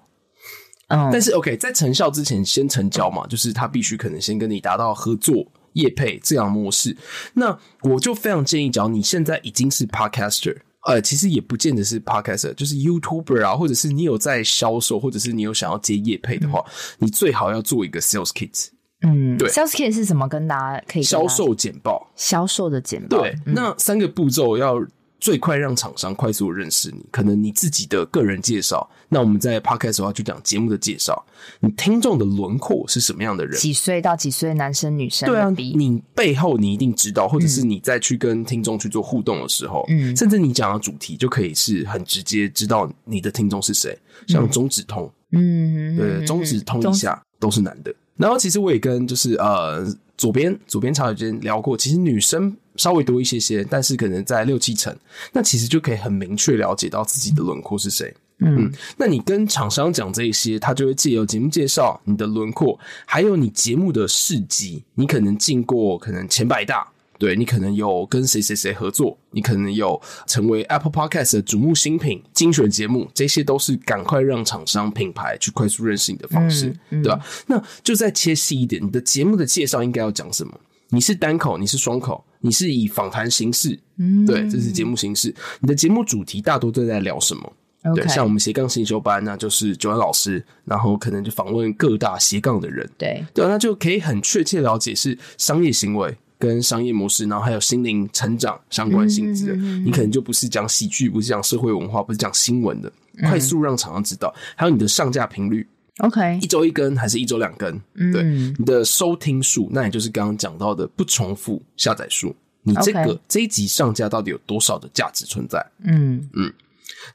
[1.11, 6.95] 但是，OK，在成效之前先成交嘛，就是他必须可能先跟你达到合作业配这样模式。
[7.33, 18.69] 那我就非常建议，只要你现在已经是 Podcaster，呃，其实也不见得是 Podcaster，就是 YouTuber 啊，或者是你有在销售，或者是你有想要接业配的话，嗯、你最好要做一个 Sales Kit。
[19.03, 20.27] 嗯，对，Sales Kit 是什么？
[20.27, 23.19] 跟大家可以销售简报，销售的简报。
[23.19, 24.75] 对，嗯、那三个步骤要。
[25.21, 28.89] 最快让厂商快速认识你，可能你自己的个人介绍。
[29.07, 31.23] 那我们在 Podcast 的话就讲节目的介绍。
[31.59, 33.55] 你听众的轮廓是什么样的人？
[33.59, 34.51] 几岁到几岁？
[34.55, 35.29] 男生女生？
[35.29, 43.95] 对啊，你背后你一定知道，或者是你再去跟听众去做互动的时候，嗯，甚至你讲的主题就可以是很直接知道你的听众是谁。
[44.27, 47.93] 像中指通，嗯，对，中指通一下都是男的。
[48.17, 49.85] 然后其实我也跟就是呃
[50.17, 52.57] 左边左边茶水间聊过，其实女生。
[52.81, 54.95] 稍微多一些些，但是可能在六七成，
[55.33, 58.11] 那其实就可以很明确了解到自己的轮廓是谁。
[58.39, 66.87] 嗯，嗯，那你跟厂商讲这一些，他就会借由节目介绍你的轮廓，还有你节目的事迹，你可能进过可能前百大，
[67.19, 77.23] 对，你可能有跟谁谁谁合作，你可能有成为 Apple Podcast 的瞩目新品、精选节目，这些都是赶快让厂商品牌去快速认识你的方式，嗯嗯、对吧？
[77.45, 80.59] 那就再切细一点，你的节目的介绍应该要讲什么？
[80.91, 85.33] 你是单口，你是双口，你是以访谈形式，嗯，对，这是节目形式。
[85.59, 87.53] 你的节目主题大多都在聊什么.
[87.95, 99.53] 对，像我们斜杠先修班，那就是九安老师，然后可能就访问各大斜杠的人，对，对，那就可以很确切了解是商业行为跟商业模式，然后还有心灵成长相关性质的。
[99.55, 105.67] 嗯、你可能就不是讲喜剧，不是讲社会文化，不是讲新闻的，嗯、快速让厂商知道，还有你的上架频率。
[106.01, 107.79] OK，一周一根还是一周两根？
[107.93, 108.23] 嗯、对，
[108.57, 112.35] 你的收听数，那也就是刚刚讲到的不重复下载数。
[112.63, 115.65] 你这个这一集上架到底有多少的价值存在？
[115.83, 116.51] 嗯嗯。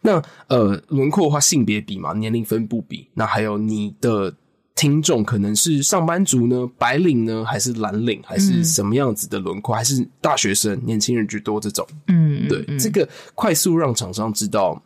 [0.00, 4.34] 那呃，轮廓的话，性别比嘛，年龄分布比，那还有你的
[4.74, 9.74] 听众可能是上班族呢，白领呢，还是蓝领，还是什么样子的轮廓？
[9.74, 11.86] 嗯、还是大学生、年轻人居多这种？
[12.08, 14.80] 嗯，对，嗯、这个快速让厂商知道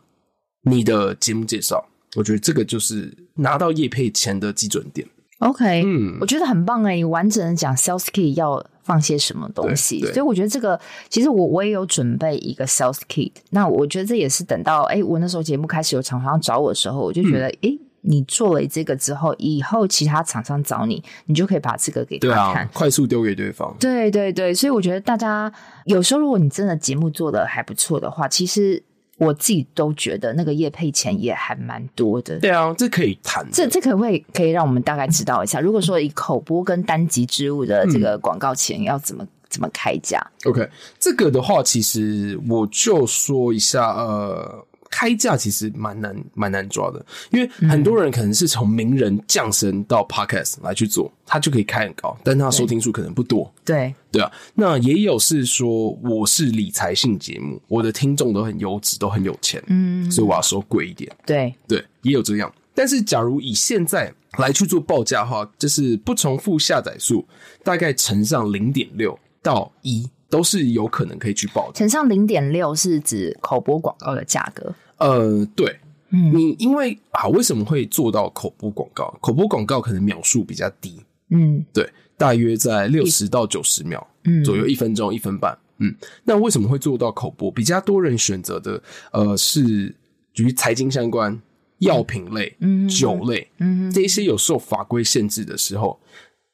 [0.61, 1.83] 你的节目介绍。
[2.15, 5.07] 我觉得这个就是拿到业配钱的基准点。
[5.39, 13.31] OK，嗯，我觉得很棒哎，你完整的讲 Sales Kit 要放些什么东西，所以我觉得这个其实我我也有准备一个 Sales Kit。
[13.49, 23.75] 那我觉得这也是等到哎，我那时候节目开始有厂商找我的时候，我就觉得哎、嗯，你做了这个之后，以后其他厂商找你，你就可以把这个给他看，啊、快速丢给对方。
[23.79, 25.51] 对对对，所以我觉得大家
[25.85, 28.83] 有时候如果你真的节目做的还不错的话，其实。
[29.21, 32.39] 我自己都觉得那个业配钱也还蛮多的。
[32.39, 33.47] 对啊，这可以谈。
[33.53, 35.59] 这这可不可以可以让我们大概知道一下？
[35.59, 40.67] 如果说以口播跟单集之物的这个广告钱要怎么、嗯、怎么开价？OK，
[40.99, 44.65] 这个的话，其实我就说一下，呃。
[44.91, 53.51] 开价其实蛮难蛮难抓的，因为很多人可能是从名人降生到 Podcast 来去做，他就可以开很高，但他收听数可能不多。
[53.63, 61.09] 对对啊，那也有是说我是理财性节目，我的听众都很优质，都很有钱，嗯，所以我要收贵一点。
[61.25, 62.53] 对对，也有这样。
[62.75, 67.25] 但是假如以现在来去做报价的话，就是不重复下载数
[67.63, 70.09] 大概乘上零点六到一。
[70.31, 71.73] 都是有可能可以去报的。
[71.73, 74.73] 乘上零点六是指口播广告的价格。
[74.97, 75.77] 呃，对，
[76.09, 79.13] 嗯，你因为啊，为什么会做到口播广告？
[79.19, 85.93] 口播广告可能秒数比较低，嗯，对，大约在六十到九十秒，嗯，左右，一分钟、一分半，嗯。
[86.23, 87.51] 那为什么会做到口播？
[87.51, 89.93] 比较多人选择的，呃，是
[90.37, 91.37] 与财经相关、
[91.79, 95.99] 药品类、嗯，酒类，嗯，这些有受法规限制的时候。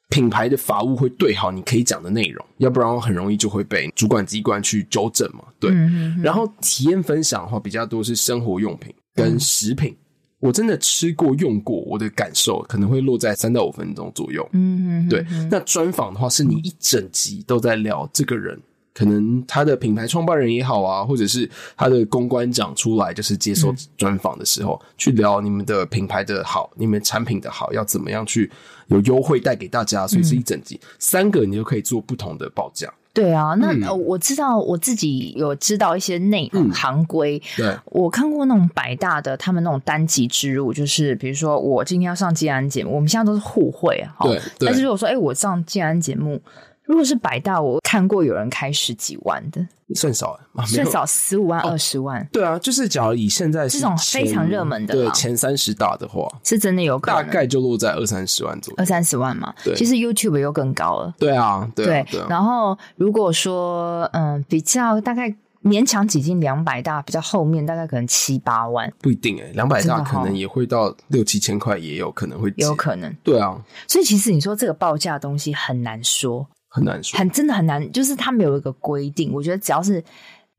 [0.08, 5.44] 品牌的法务会对好你可以讲的内容，要不然很容易就会被主管机关去纠正嘛。
[5.60, 9.96] 对，嗯、哼哼然后体验分享的话比较多是生活用品跟食品，嗯、
[10.40, 14.48] 我真的吃过用过，我的感受可能会落在三到五分钟左右。
[14.52, 15.26] 嗯对。
[15.50, 18.58] 那专访的话是你一整集都在聊这个人
[18.98, 28.50] 可能他的品牌创办人也好啊，或者是他的公关长出来，就是接受专访的时候，嗯、去聊你们的品牌的好，你们产品的好，要怎么样去
[28.88, 32.92] 有优惠带给大家，所以是一整集、嗯、三个，你就可以做不同的报价。
[33.14, 37.64] 对啊，那、嗯、我知道我自己有知道一些内行规、嗯。
[37.64, 44.24] 对，我看过那种百大的，他们那种单集植入，就是比如说我今天要上建安节目，我们现在都是互惠啊。
[44.24, 46.42] 对，但是如果说哎，我上建安节目。
[46.88, 49.60] 如果是百大，我看过有人开十几万的，
[49.94, 52.26] 算少啊，算少十五万、二十万。
[52.32, 59.54] 对啊，就是假如以现在这种非常热门的，对前三十大的话，是真的有可能，大概就落在二三十万左右，二三十万嘛。
[59.62, 61.14] 对，其实 YouTube 又更高了。
[61.18, 62.02] 对啊，对。
[62.26, 65.28] 然后如果说嗯，比较大概
[65.62, 73.14] 勉强挤进两百大，比较后面大概可能七八万，不一定诶，两百大可能也会到六七千块，也有可能会，有可能。
[73.22, 76.48] 对啊，所以其实你说这个报价的东西很难说。
[76.68, 80.02] 很难说，很真的很难，就是他们有一个规定，我觉得只要是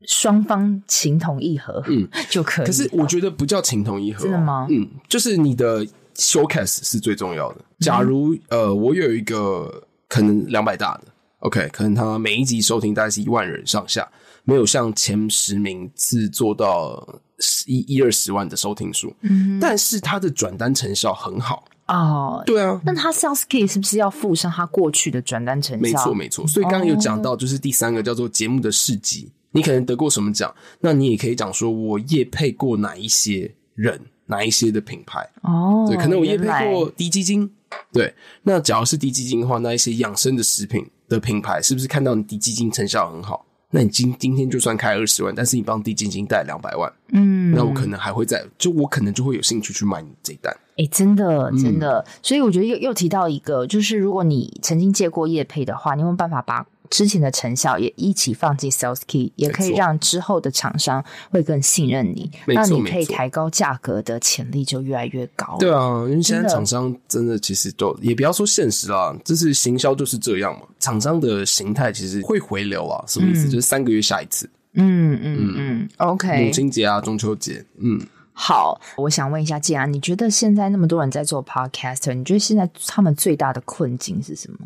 [0.06, 2.66] 双方情同意合，嗯， 就可以。
[2.66, 4.66] 可是我觉得不叫情同意合，真的吗？
[4.70, 5.86] 嗯，就是你的
[6.16, 7.60] showcase 是最重要的。
[7.80, 11.04] 假如、嗯、呃，我有一个可能两百大的
[11.40, 14.06] ，OK，可能他每一集收听大概是一万人上下，
[14.44, 17.20] 没有像前十名是做到
[17.66, 21.64] 一一二十万的收听数，嗯，但是他的转单成效很好。
[21.90, 25.82] 哦，对啊，那他 sales key 是不是要附上他过去的转单成效？
[25.82, 26.46] 没错，没错。
[26.46, 35.28] 所以刚刚有讲到，就是第三个叫做节目的事迹，你可能得过什么奖，那你也可以讲说，我业配过哪一些人，哪一些的品牌。
[35.42, 37.50] 哦，对，可能我业配过低基金。
[37.92, 43.44] 对，那假如是低基金的话，那一些养生的食品的品牌，是不是看到你低基金成效很好？
[43.72, 50.52] 那你今今天就算开二十万，但是你帮低基金带两百万，嗯，那我可能还会在，就我可能就会有兴趣去买你这一单。
[50.80, 65.58] 哎、欸，真的，真的，嗯、所以我觉得又又提到一个，就是如果你曾经借过业配的话，你有没有办法把之前的成效也一起放进 Sales Key，也可以让之后的厂商会更信任你，那你可以抬高价格的潜力就越来越高。
[65.58, 73.48] 对啊，因为现在厂商真的其实都也不要说现实啦，就是行销就是这样嘛，厂商的形态其实会回流啊，什么意思？
[73.48, 74.48] 嗯、就是三个月下一次。
[74.72, 78.00] 嗯嗯嗯，嗯，OK，母亲节啊，中秋节，嗯。
[78.42, 84.56] 好，我想问一下建安，你觉得现在那么多人在做 podcaster，你觉得现在他们最大的困境是什么？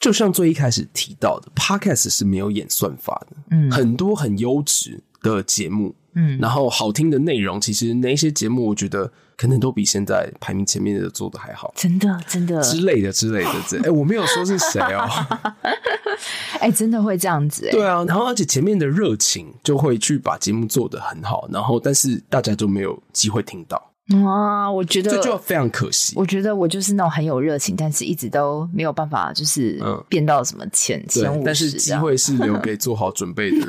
[0.00, 9.12] 就像最一开始提到的，Podcast 是没有演算法的，嗯，很多很优质的节目，嗯，然后好听的内容，其实那些节目，我觉得。
[9.42, 12.62] 可能都比现在排名前面的做的还好，真的，真的。
[12.62, 15.04] 之类的之类的，这哎、欸，我没有说是谁哦，
[16.60, 23.91] 哎、欸，真的会这样子，哎，对啊，然后而且前面的热情就会去把节目做得很好，然后但是大家就没有机会听到。
[24.24, 26.12] 哇，我觉得这就非常可惜。
[26.16, 31.44] 我觉得我就是那种很有热情，但是一直都没有办法，就是变到什么前前五十。
[31.44, 33.68] 但是机会是留给 做好准备的人。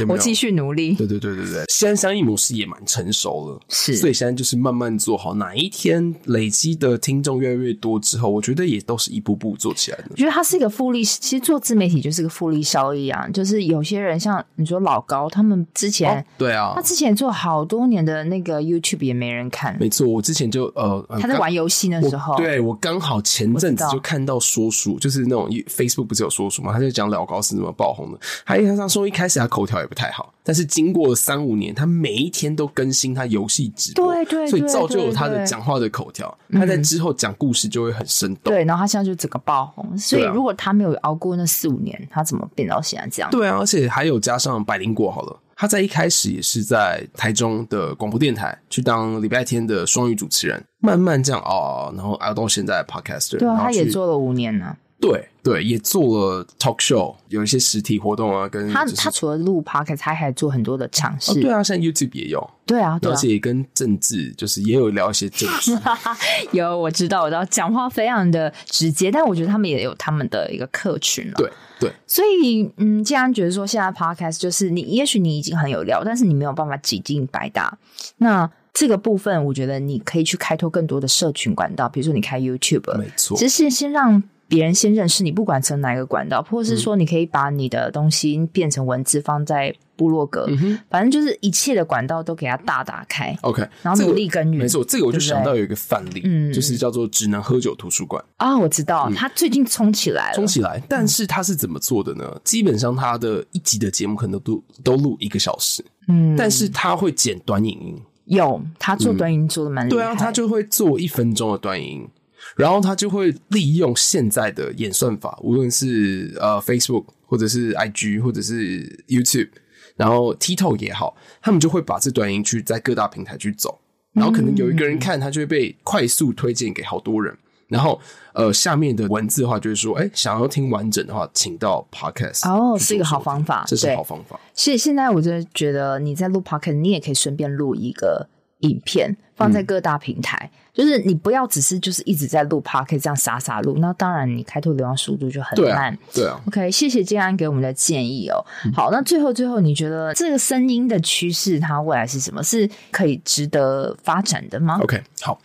[0.00, 0.94] 有有 我继续努力。
[0.94, 5.34] 对对对对对，现在商业模式也蛮成熟了，是，所以现在就是慢慢做好。
[5.34, 10.04] 哪一天累积的听众越来越多之后，我觉得也都是一步步做起来的。
[10.10, 13.28] 我觉得它是一个复利，其实做自媒体就是个复利效益啊。
[13.28, 19.75] 就是有些人像你说老高，他们之前、哦、对啊，他之前做好多年的那个 YouTube 也没人看。
[19.78, 28.18] 没错，我之前就呃，他在玩游戏的时候，对我刚好前阵子就看到说书，就是那种 Facebook 不是有说书嘛，他就讲老高是怎么爆红的。
[28.44, 36.36] 还有他说一开始他口条也不太好，但是经过了三五年，他每一天都更新他游戏直播，对对，所以造就了他的讲话的口条。
[36.52, 38.64] 他在之后讲故事就会很生动，对。
[38.64, 43.30] 然后他现在就整个爆红，所以如果他没有熬过那四五年，他怎么变到现在这样？
[43.30, 45.36] 对啊，而且还有加上百灵果好了。
[45.58, 53.38] 他在一开始也是在台中的广播电台去当礼拜天的双语主持人，慢慢这样哦，然后熬到现在 podcaster。
[53.38, 54.76] 对啊，他也做了五年呢。
[54.98, 61.34] 对对，也做了 talk show，有一些实体活动啊，跟、就是、他他除了录 podcast，他还做很多的尝试、哦。
[61.34, 62.50] 对啊，现在 YouTube 也有。
[62.64, 65.78] 对啊，对啊，而且也跟政治，就是也有聊一些政治。
[66.50, 71.34] 有，我知道，我知道，讲话非常的直接，但我觉得他们也有他们的一个客群了。
[71.36, 77.78] 对对，所以嗯，既然觉得说现在 podcast 就是你，也许你已经很有料，但是你没有办法挤进百大，
[78.16, 84.22] 那这个部分，我觉得你可以去开拓更多的社群管道，比如说你开 YouTube，没错，其实先先让。
[84.48, 93.36] 别人先认识你，不管从哪一个管道，或者是说，你可以把你的东西变成文字放在部落格，嗯、反正就是一切的管道都给它大打开。
[93.42, 94.58] OK，然后努力耕耘。
[94.58, 100.80] 没错，这个我就想到有一个范例，嗯，就是叫做“只能喝酒图书馆”啊、哦，我知道，他最近冲起来了，冲起来。
[100.88, 102.40] 但是他是怎么做的呢？
[102.44, 112.08] 基本上他的一集的节目可能都都录一个小时，嗯，但是他会剪短影音，有他做短影音做的蛮厉害、嗯，对啊，他就会做一分钟的短影音。
[112.56, 119.50] 然后他就会利用现在的演算法，无论是呃 Facebook 或者是 IG，或者是 YouTube，
[119.94, 123.78] 然后 TikTok 也好，他们就会把这段音去在各大平台去走，
[124.12, 127.36] 然后可能有一个人看，他就会被快速推荐给好多人。
[127.68, 128.00] 然后，
[128.32, 134.38] 呃，下面的文字的话就是说，哎，想要听完整的话，请到 Podcast 哦，是一个好方法，这是好方法。
[134.54, 138.28] 所以现在我真的觉得你在录 Podcast，你也可以顺便录一个
[138.60, 140.48] 影片，放在各大平台。
[140.52, 145.64] 嗯、就是你不要只是就是一直在录 Podcast 这样傻傻录，那当然你开拓流量速度就很慢。
[145.64, 145.98] 对啊。
[146.14, 148.44] 对啊 OK，谢谢建安给我们的建议哦。
[148.66, 152.42] 嗯、好，那最后最后，你觉得这个声音的趋势它未来是什么？
[152.42, 155.40] 是可以值得发展的吗？OK，好。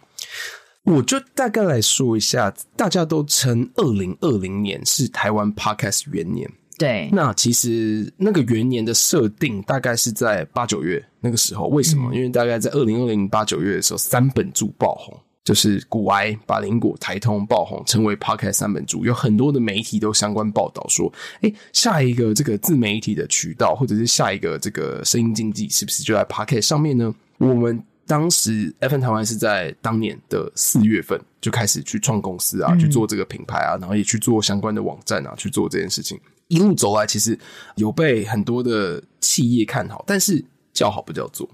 [0.83, 6.51] 我就大概来说一下，大家都称二零二零年是台湾 Podcast 元年。
[6.77, 11.67] 对，那其实那个元年的设定大概是在八九月那个时候。
[11.67, 12.11] 为什么？
[12.11, 19.05] 嗯、因为大概在二零二零八九月的时候，三本柱爆红，就是古埃、百灵果、台通爆红，成为 Podcast 三本柱。
[19.05, 21.09] 有很多的媒体都相关报道说，
[21.41, 27.15] 哎，下一个这个自媒体的渠道，或者是下一个这个声音经济，是不是就在 Podcast 上面呢？
[27.37, 27.81] 我们。
[28.07, 36.19] 当时 F N 台湾是在当年的四月份就开始去创公司啊，嗯、去做这个品牌啊，然后也去做相关的网站啊，去做这件事情。
[36.49, 37.39] 一路走来，其实
[37.75, 40.43] 有被很多的企业看好，但是
[40.73, 41.49] 叫好不叫座，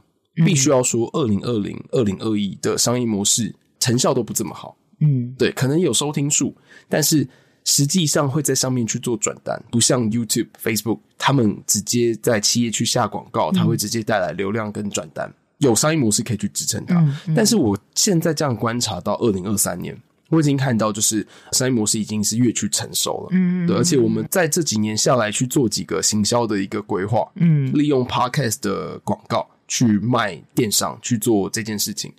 [0.45, 4.78] 必须要说，二零二零、二零二一的商业模式成效都不怎么好。
[4.99, 6.55] 嗯，对，可能有收听数，
[6.89, 7.28] 但是
[7.65, 15.32] 实际上会在上面去做转单，不像 YouTube、Facebook，他们直接在企业去下广告，它会直接带来流量跟转单。
[15.59, 19.95] 有商业模式可以去支撑它，嗯嗯、但是我现在这样观察到二零二三年，
[20.30, 32.14] 我已经看到就是商业模式已经是越趋成熟了，嗯，对，而且我们在这几年下来去做几个行销的一个规划，嗯，利用 Podcast 的广告去卖电商去做这件事情，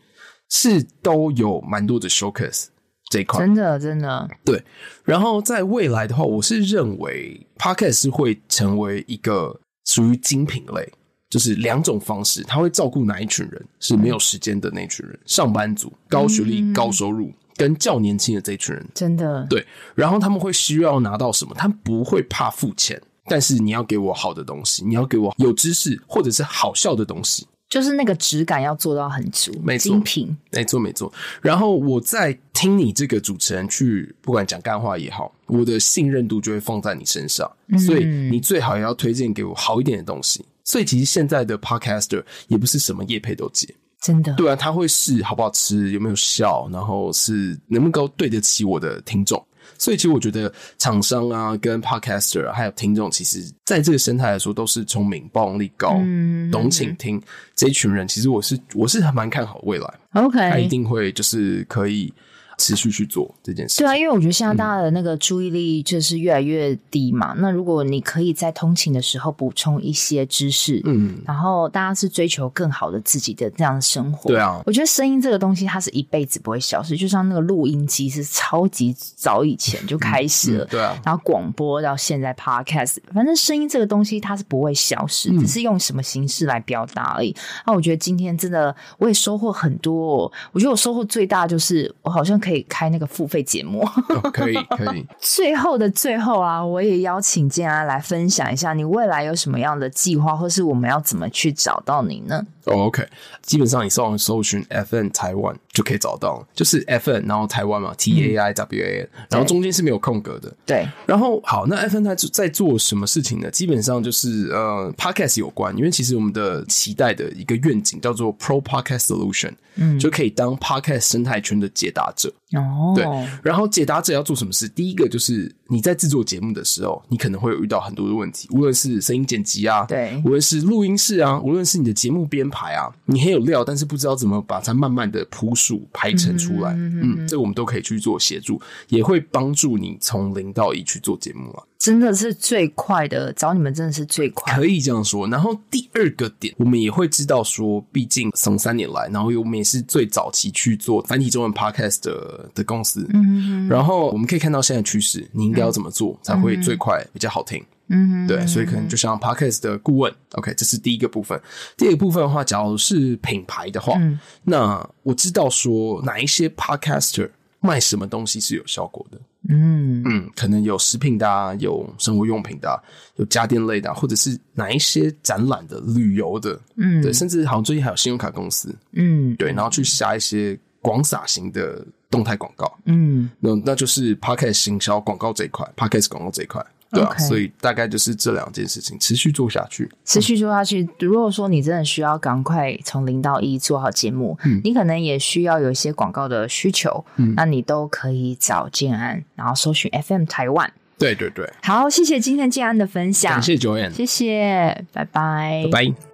[0.50, 2.66] 是都有蛮多的 showcase
[3.10, 4.62] 这一块，真的真的对。
[5.04, 10.92] 然后在未来的话，我是认为 Podcast 是会成为一个属于精品类。
[11.30, 13.62] 就是两种方式，他会照顾哪一群人？
[13.80, 19.66] 是没有时间的那群人，嗯、上班族、高学历、高收入，嗯、跟较年轻的这一群人，真的对。
[19.94, 21.52] 然后他们会需要拿到什么？
[21.54, 31.12] 他们不会怕付钱，但是你要给我好的东西，你要给我有知识或者是好笑的东西，就是那个质感要做到很足，没错，精品，没错没错。
[31.42, 40.44] 然后我在听你这个主持人去，不管讲干话也好，我的信任度就会放在你身上，嗯、所以你最好也要推荐给我好一点的东西。
[40.64, 44.32] 所以其实现在的 podcaster 也不是什么业配都接，真的。
[44.34, 49.44] 对啊，他会试好不好吃，有没有效，然后是能不能够对得起我的听众。
[49.76, 57.20] 所以其实我觉得厂商啊，跟 podcaster 啊，还有听众，其实在这个生态来说都是聪明、包容力高、嗯、懂倾听
[57.54, 58.08] 这一群人。
[58.08, 62.12] 其实我是我是还蛮看好未来，OK，他一定会就是可以。
[62.58, 63.78] 持续去做这件事。
[63.78, 67.32] 对啊，因为我觉得现在大家的那个注意力就是越来越低嘛。
[67.34, 74.28] 嗯、那如果你可以在通勤的时候补充一些知识，嗯，然后大家是追求更好的自己的这样的生活。
[74.28, 81.00] 对啊，我觉得声音这个东西它是一辈子不会消失，就像那个录音机是超级早以前就开始了，嗯嗯、对啊。
[81.04, 87.32] 然后广播到现在 Podcast，反正声音这个东西它是不会消失，嗯、只是用什么形式来表达而已。
[87.64, 92.47] 那我觉得今天真的我也收获很多，我觉得我收获最大就是我好像可以。
[92.48, 93.84] 可以开那个付费节目，
[94.32, 95.06] 可以 可以。
[95.18, 102.46] 最后的最后啊，我也邀请建安来分享一下，你未来有什么样的计划，或是我们要怎么去找到你呢？
[102.68, 103.06] 哦、oh，OK，
[103.42, 110.54] 基本上你上网搜寻 FN 台湾就可以找到，就是 FN，然后台湾嘛，T A I W A 然后中间是没有空格的。
[110.66, 113.50] 对，然后好，那 FN 它在做什么事情呢？
[113.50, 122.32] 基本上就是呃，Podcast 有关，因为其实我们的期待的一个愿景叫做 Pro Podcast Solution，嗯，就可以当 Podcast 生态圈的解答者。
[122.52, 123.04] 哦，对，
[123.42, 124.68] 然后解答者要做什么事？
[124.68, 132.68] 第一个就是你在制作节目的时候，你可能会有遇到很多的问题，无论是声音剪辑啊，对，无论是录音室啊，无论是你的节目编排。
[132.78, 136.72] 啊，你很有料，但是不知道怎么把它慢慢的铺数排成出来。
[136.74, 141.64] 嗯，嗯，嗯，这个我们都可以去做协助，也会帮助你从零到一去做节目啊。
[141.78, 145.26] 真的是最快的，找你们真的是最快，可以这样说。
[145.28, 153.06] 然后第二个点，我们也会知道说，毕竟从三年来，然后我们也是最早期去做繁体中文 podcast 的的公司。
[153.14, 157.64] 嗯，嗯，嗯，然后我们可以看到现在趋势，你应该要怎么做才会最快比较好听？
[157.90, 161.40] 嗯，对，所以可能就像 Podcast 的顾问，OK，这是第一个部分。
[161.76, 167.30] 第二个部分的话，假如是品牌的话，嗯、那我知道说哪一些 Podcaster
[167.60, 169.18] 卖什么东西是有效果的。
[169.48, 170.02] 嗯。
[170.04, 172.76] 嗯，可能有食品的、啊，有生活用品的、啊，
[173.16, 186.64] 有家电类的、啊，或者是哪一些展览的、旅游的，嗯，对，甚至好像最近还有信用卡公司，嗯，对，然后去下一些广撒型的动态广告，嗯，那那就是 Podcast 行销广告这一块，Podcast 广告这一块。
[186.90, 190.88] 对啊.所以大概就是这两件事情持续做下去，持续做下去。
[191.00, 200.72] 如果说你真的需要赶快从零到一做好节目，嗯，你可能也需要有一些广告的需求，嗯，那你都可以找建安，然后搜寻 FM 台湾。
[200.98, 206.07] 对对对，好，谢谢今天建安的分享，感谢 Joanne，谢谢，拜拜，拜拜。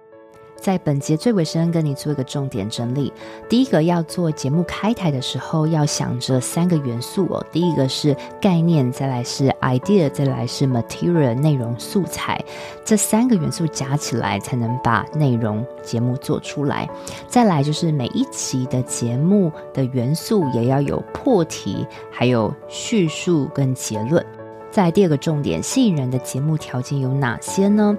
[0.65, 3.13] 在本节最尾声，跟你做一个重点整理。
[3.47, 7.45] 第一个，要做节目开台的时候，要想着三个元素哦。
[7.51, 12.43] 第一个是概念，再来是 idea，再来是 material 内容素材。
[12.83, 16.89] 这三个元素加起来，才能把内容节目做出来。
[17.27, 24.25] 再来就是每一集的节目的元素也要有破题，还有叙述跟结论。
[24.71, 27.95] 再来第二个重点，吸引人的节目条件有哪些呢？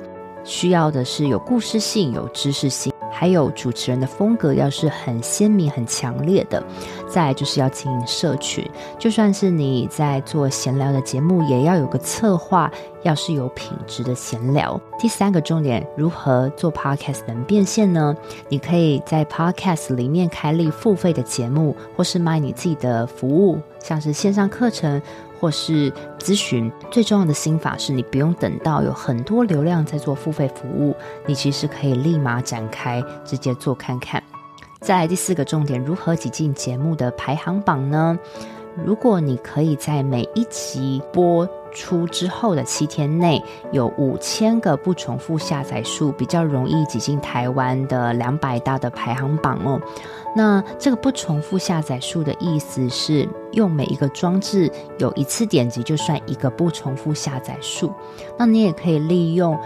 [0.47, 6.63] 需要的是有故事性、有知识性，还有主持人的风格要是很鲜明、很强烈的。
[7.09, 8.65] 再来就是要经营社群，
[8.99, 12.71] 就算是你在做闲聊的节目，也要有个策划，
[13.03, 14.81] 要是有品质的闲聊。
[14.99, 18.15] 第三个重点，如何做 Podcast 能变现呢？
[18.49, 25.03] 你可以在 Podcast 里面开立付费的节目，或是卖你自己的服务，像是线上课程。
[25.39, 30.95] 或是咨询，最重要的心法是你不用等到有很多流量在做付费服务，
[31.27, 34.23] 你其实可以立马展开，直接做看看。
[34.81, 38.19] 在第四个重点，如何挤进节目的排行榜呢？
[38.85, 49.79] 如果你可以在每一集播出之后的七天内有五千个不重复下载数，比较容易挤进台湾的两百大的排行榜哦。
[50.35, 57.93] 那这个不重复下载数的意思是，用每一个装置有一次点击就算一个不重复下载数。
[58.39, 59.59] 那你也可以利用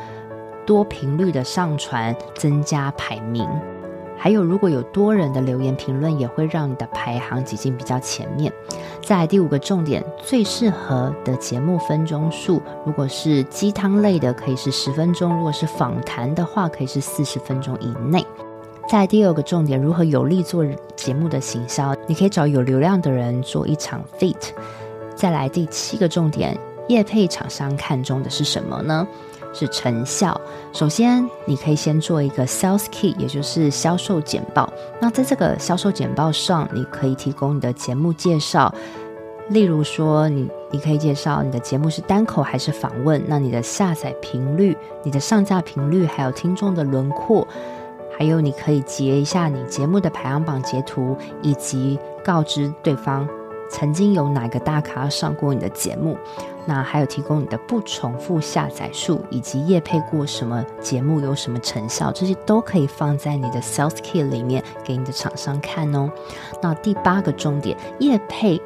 [0.66, 3.48] 多频率的上传增加排名。
[4.22, 8.52] 还有，如果有多人的留言评论，也会让你的排行挤进比较前面。
[9.02, 18.22] 在第五个重点，最适合的节目分钟数，如果是鸡汤类的，可以是十分钟；如果是访谈的话，可以是四十分钟以内。
[18.86, 21.96] 在第二个重点，如何有力做节目的行销？
[22.06, 24.36] 你可以找有流量的人做一场 fit。
[25.14, 26.54] 再来第七个重点，
[26.88, 29.06] 业配厂商看中的是什么呢？
[29.52, 30.38] 是成效。
[30.72, 34.72] 首先，你可以先做一个 sales key，也就是销售简报。
[35.00, 38.72] 那在这个销售简报上，你可以提供你的节目介绍，
[39.48, 47.46] 例如说，你你可以介绍你的节目是单口还是访问，那你的下载频率、你的上架频率，还有听众的轮廓，
[48.16, 53.28] 还有你可以截一下你节目的排行榜截图，以及告知对方。
[53.72, 56.18] 曾经有哪个大咖上过你的节目？
[56.66, 66.10] 那还有提供你的不重复下载数，以及夜配过什么节目有什么成效，这些都可以放在你的 Sales Kit 里面给你的厂商看哦。
[66.62, 68.60] 那第八个重点，夜配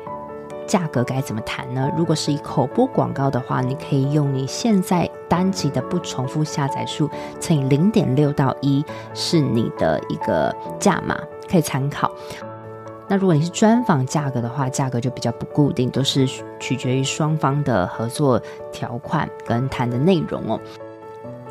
[0.66, 1.90] 价格该怎么谈呢？
[1.96, 7.08] 如果是以口播广告的话，你可以用你现在单集的不重复下载数
[7.40, 11.18] 乘以零点六到一，是你的一个价码，
[11.50, 12.10] 可以参考。
[13.08, 16.26] 那如果你是专访价格的话，价格就比较不固定，都是
[16.58, 18.40] 取决于双方的合作
[18.72, 20.60] 条款跟谈的内容哦。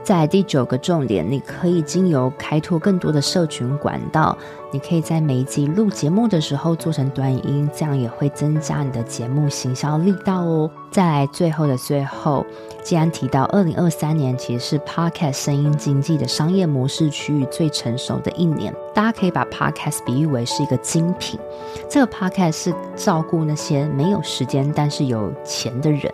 [0.03, 4.37] 在第九个重点，你可以经由开拓更多的社群管道，
[4.71, 10.69] 你可以在每一集录节目的时候做成短音，这样也会增加你的节目行销力道哦。
[10.91, 12.45] 再来最后的最后，
[12.83, 21.39] 既然提到二零二三年其实是 Podcast 声音经济的商业模式区域最成熟的一年，大家可以把 Podcast 比喻为是一个精品，
[21.89, 26.13] 这个 Podcast 是照顾那些没有时间但是有钱的人。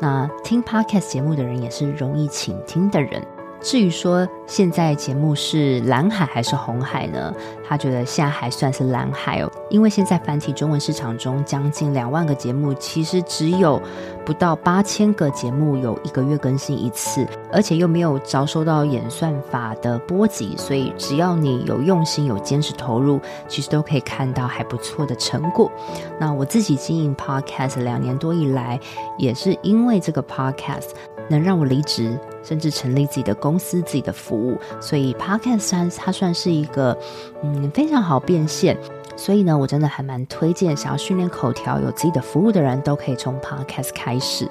[0.00, 3.39] 那听 Podcast 节目的人也是容易倾听的人。
[3.62, 7.32] 至于说现在节目是蓝海还是红海呢？
[7.68, 13.80] 他觉得现在还算是蓝海哦，因为现在繁体中文市场中将近两万个节目，其实只有
[14.24, 25.70] 不到八千个节目有一个月更新一次，而且又没有遭受到演算法的波及，所以只要你有用心、有坚持投入，其实都可以看到还不错的成果。
[26.18, 28.80] 那我自己经营 Podcast 两年多以来，
[29.16, 30.88] 也是因为这个 Podcast
[31.30, 32.18] 能让我离职。
[32.42, 36.96] 甚至成立自己的公司、自己的服务，所以 Podcast 算它算是一个
[37.44, 38.74] 嗯非常好变现。
[39.14, 44.48] 所以呢，我真的还蛮推荐想要训练口条、有自己的服务的人都可以从 Podcast 开始。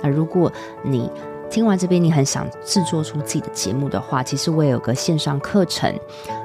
[0.00, 0.52] 那如果
[0.84, 1.10] 你
[1.52, 5.94] 听完这边，你很想制作出自己的节目的话，其实我也有个线上课程。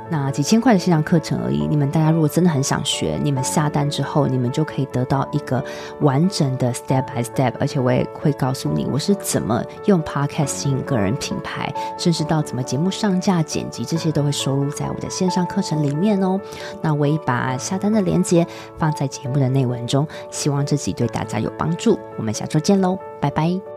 [0.10, 5.64] 那几千块的线上课程而已，你们大家如果真的很想学，你们下单之后，你们就可以得到一个
[5.99, 16.39] 完整的 step by step，而且我也会告诉你我是怎么用 podcast 吸引个人品牌，甚至到怎么节目上架、剪辑，这些都会收录在我的线上课程里面哦。
[16.82, 18.45] 那我也把下单的链接
[18.78, 21.99] 放在节目的内文中，希望这集对大家有帮助。
[22.18, 23.76] 我们下周见喽，拜拜。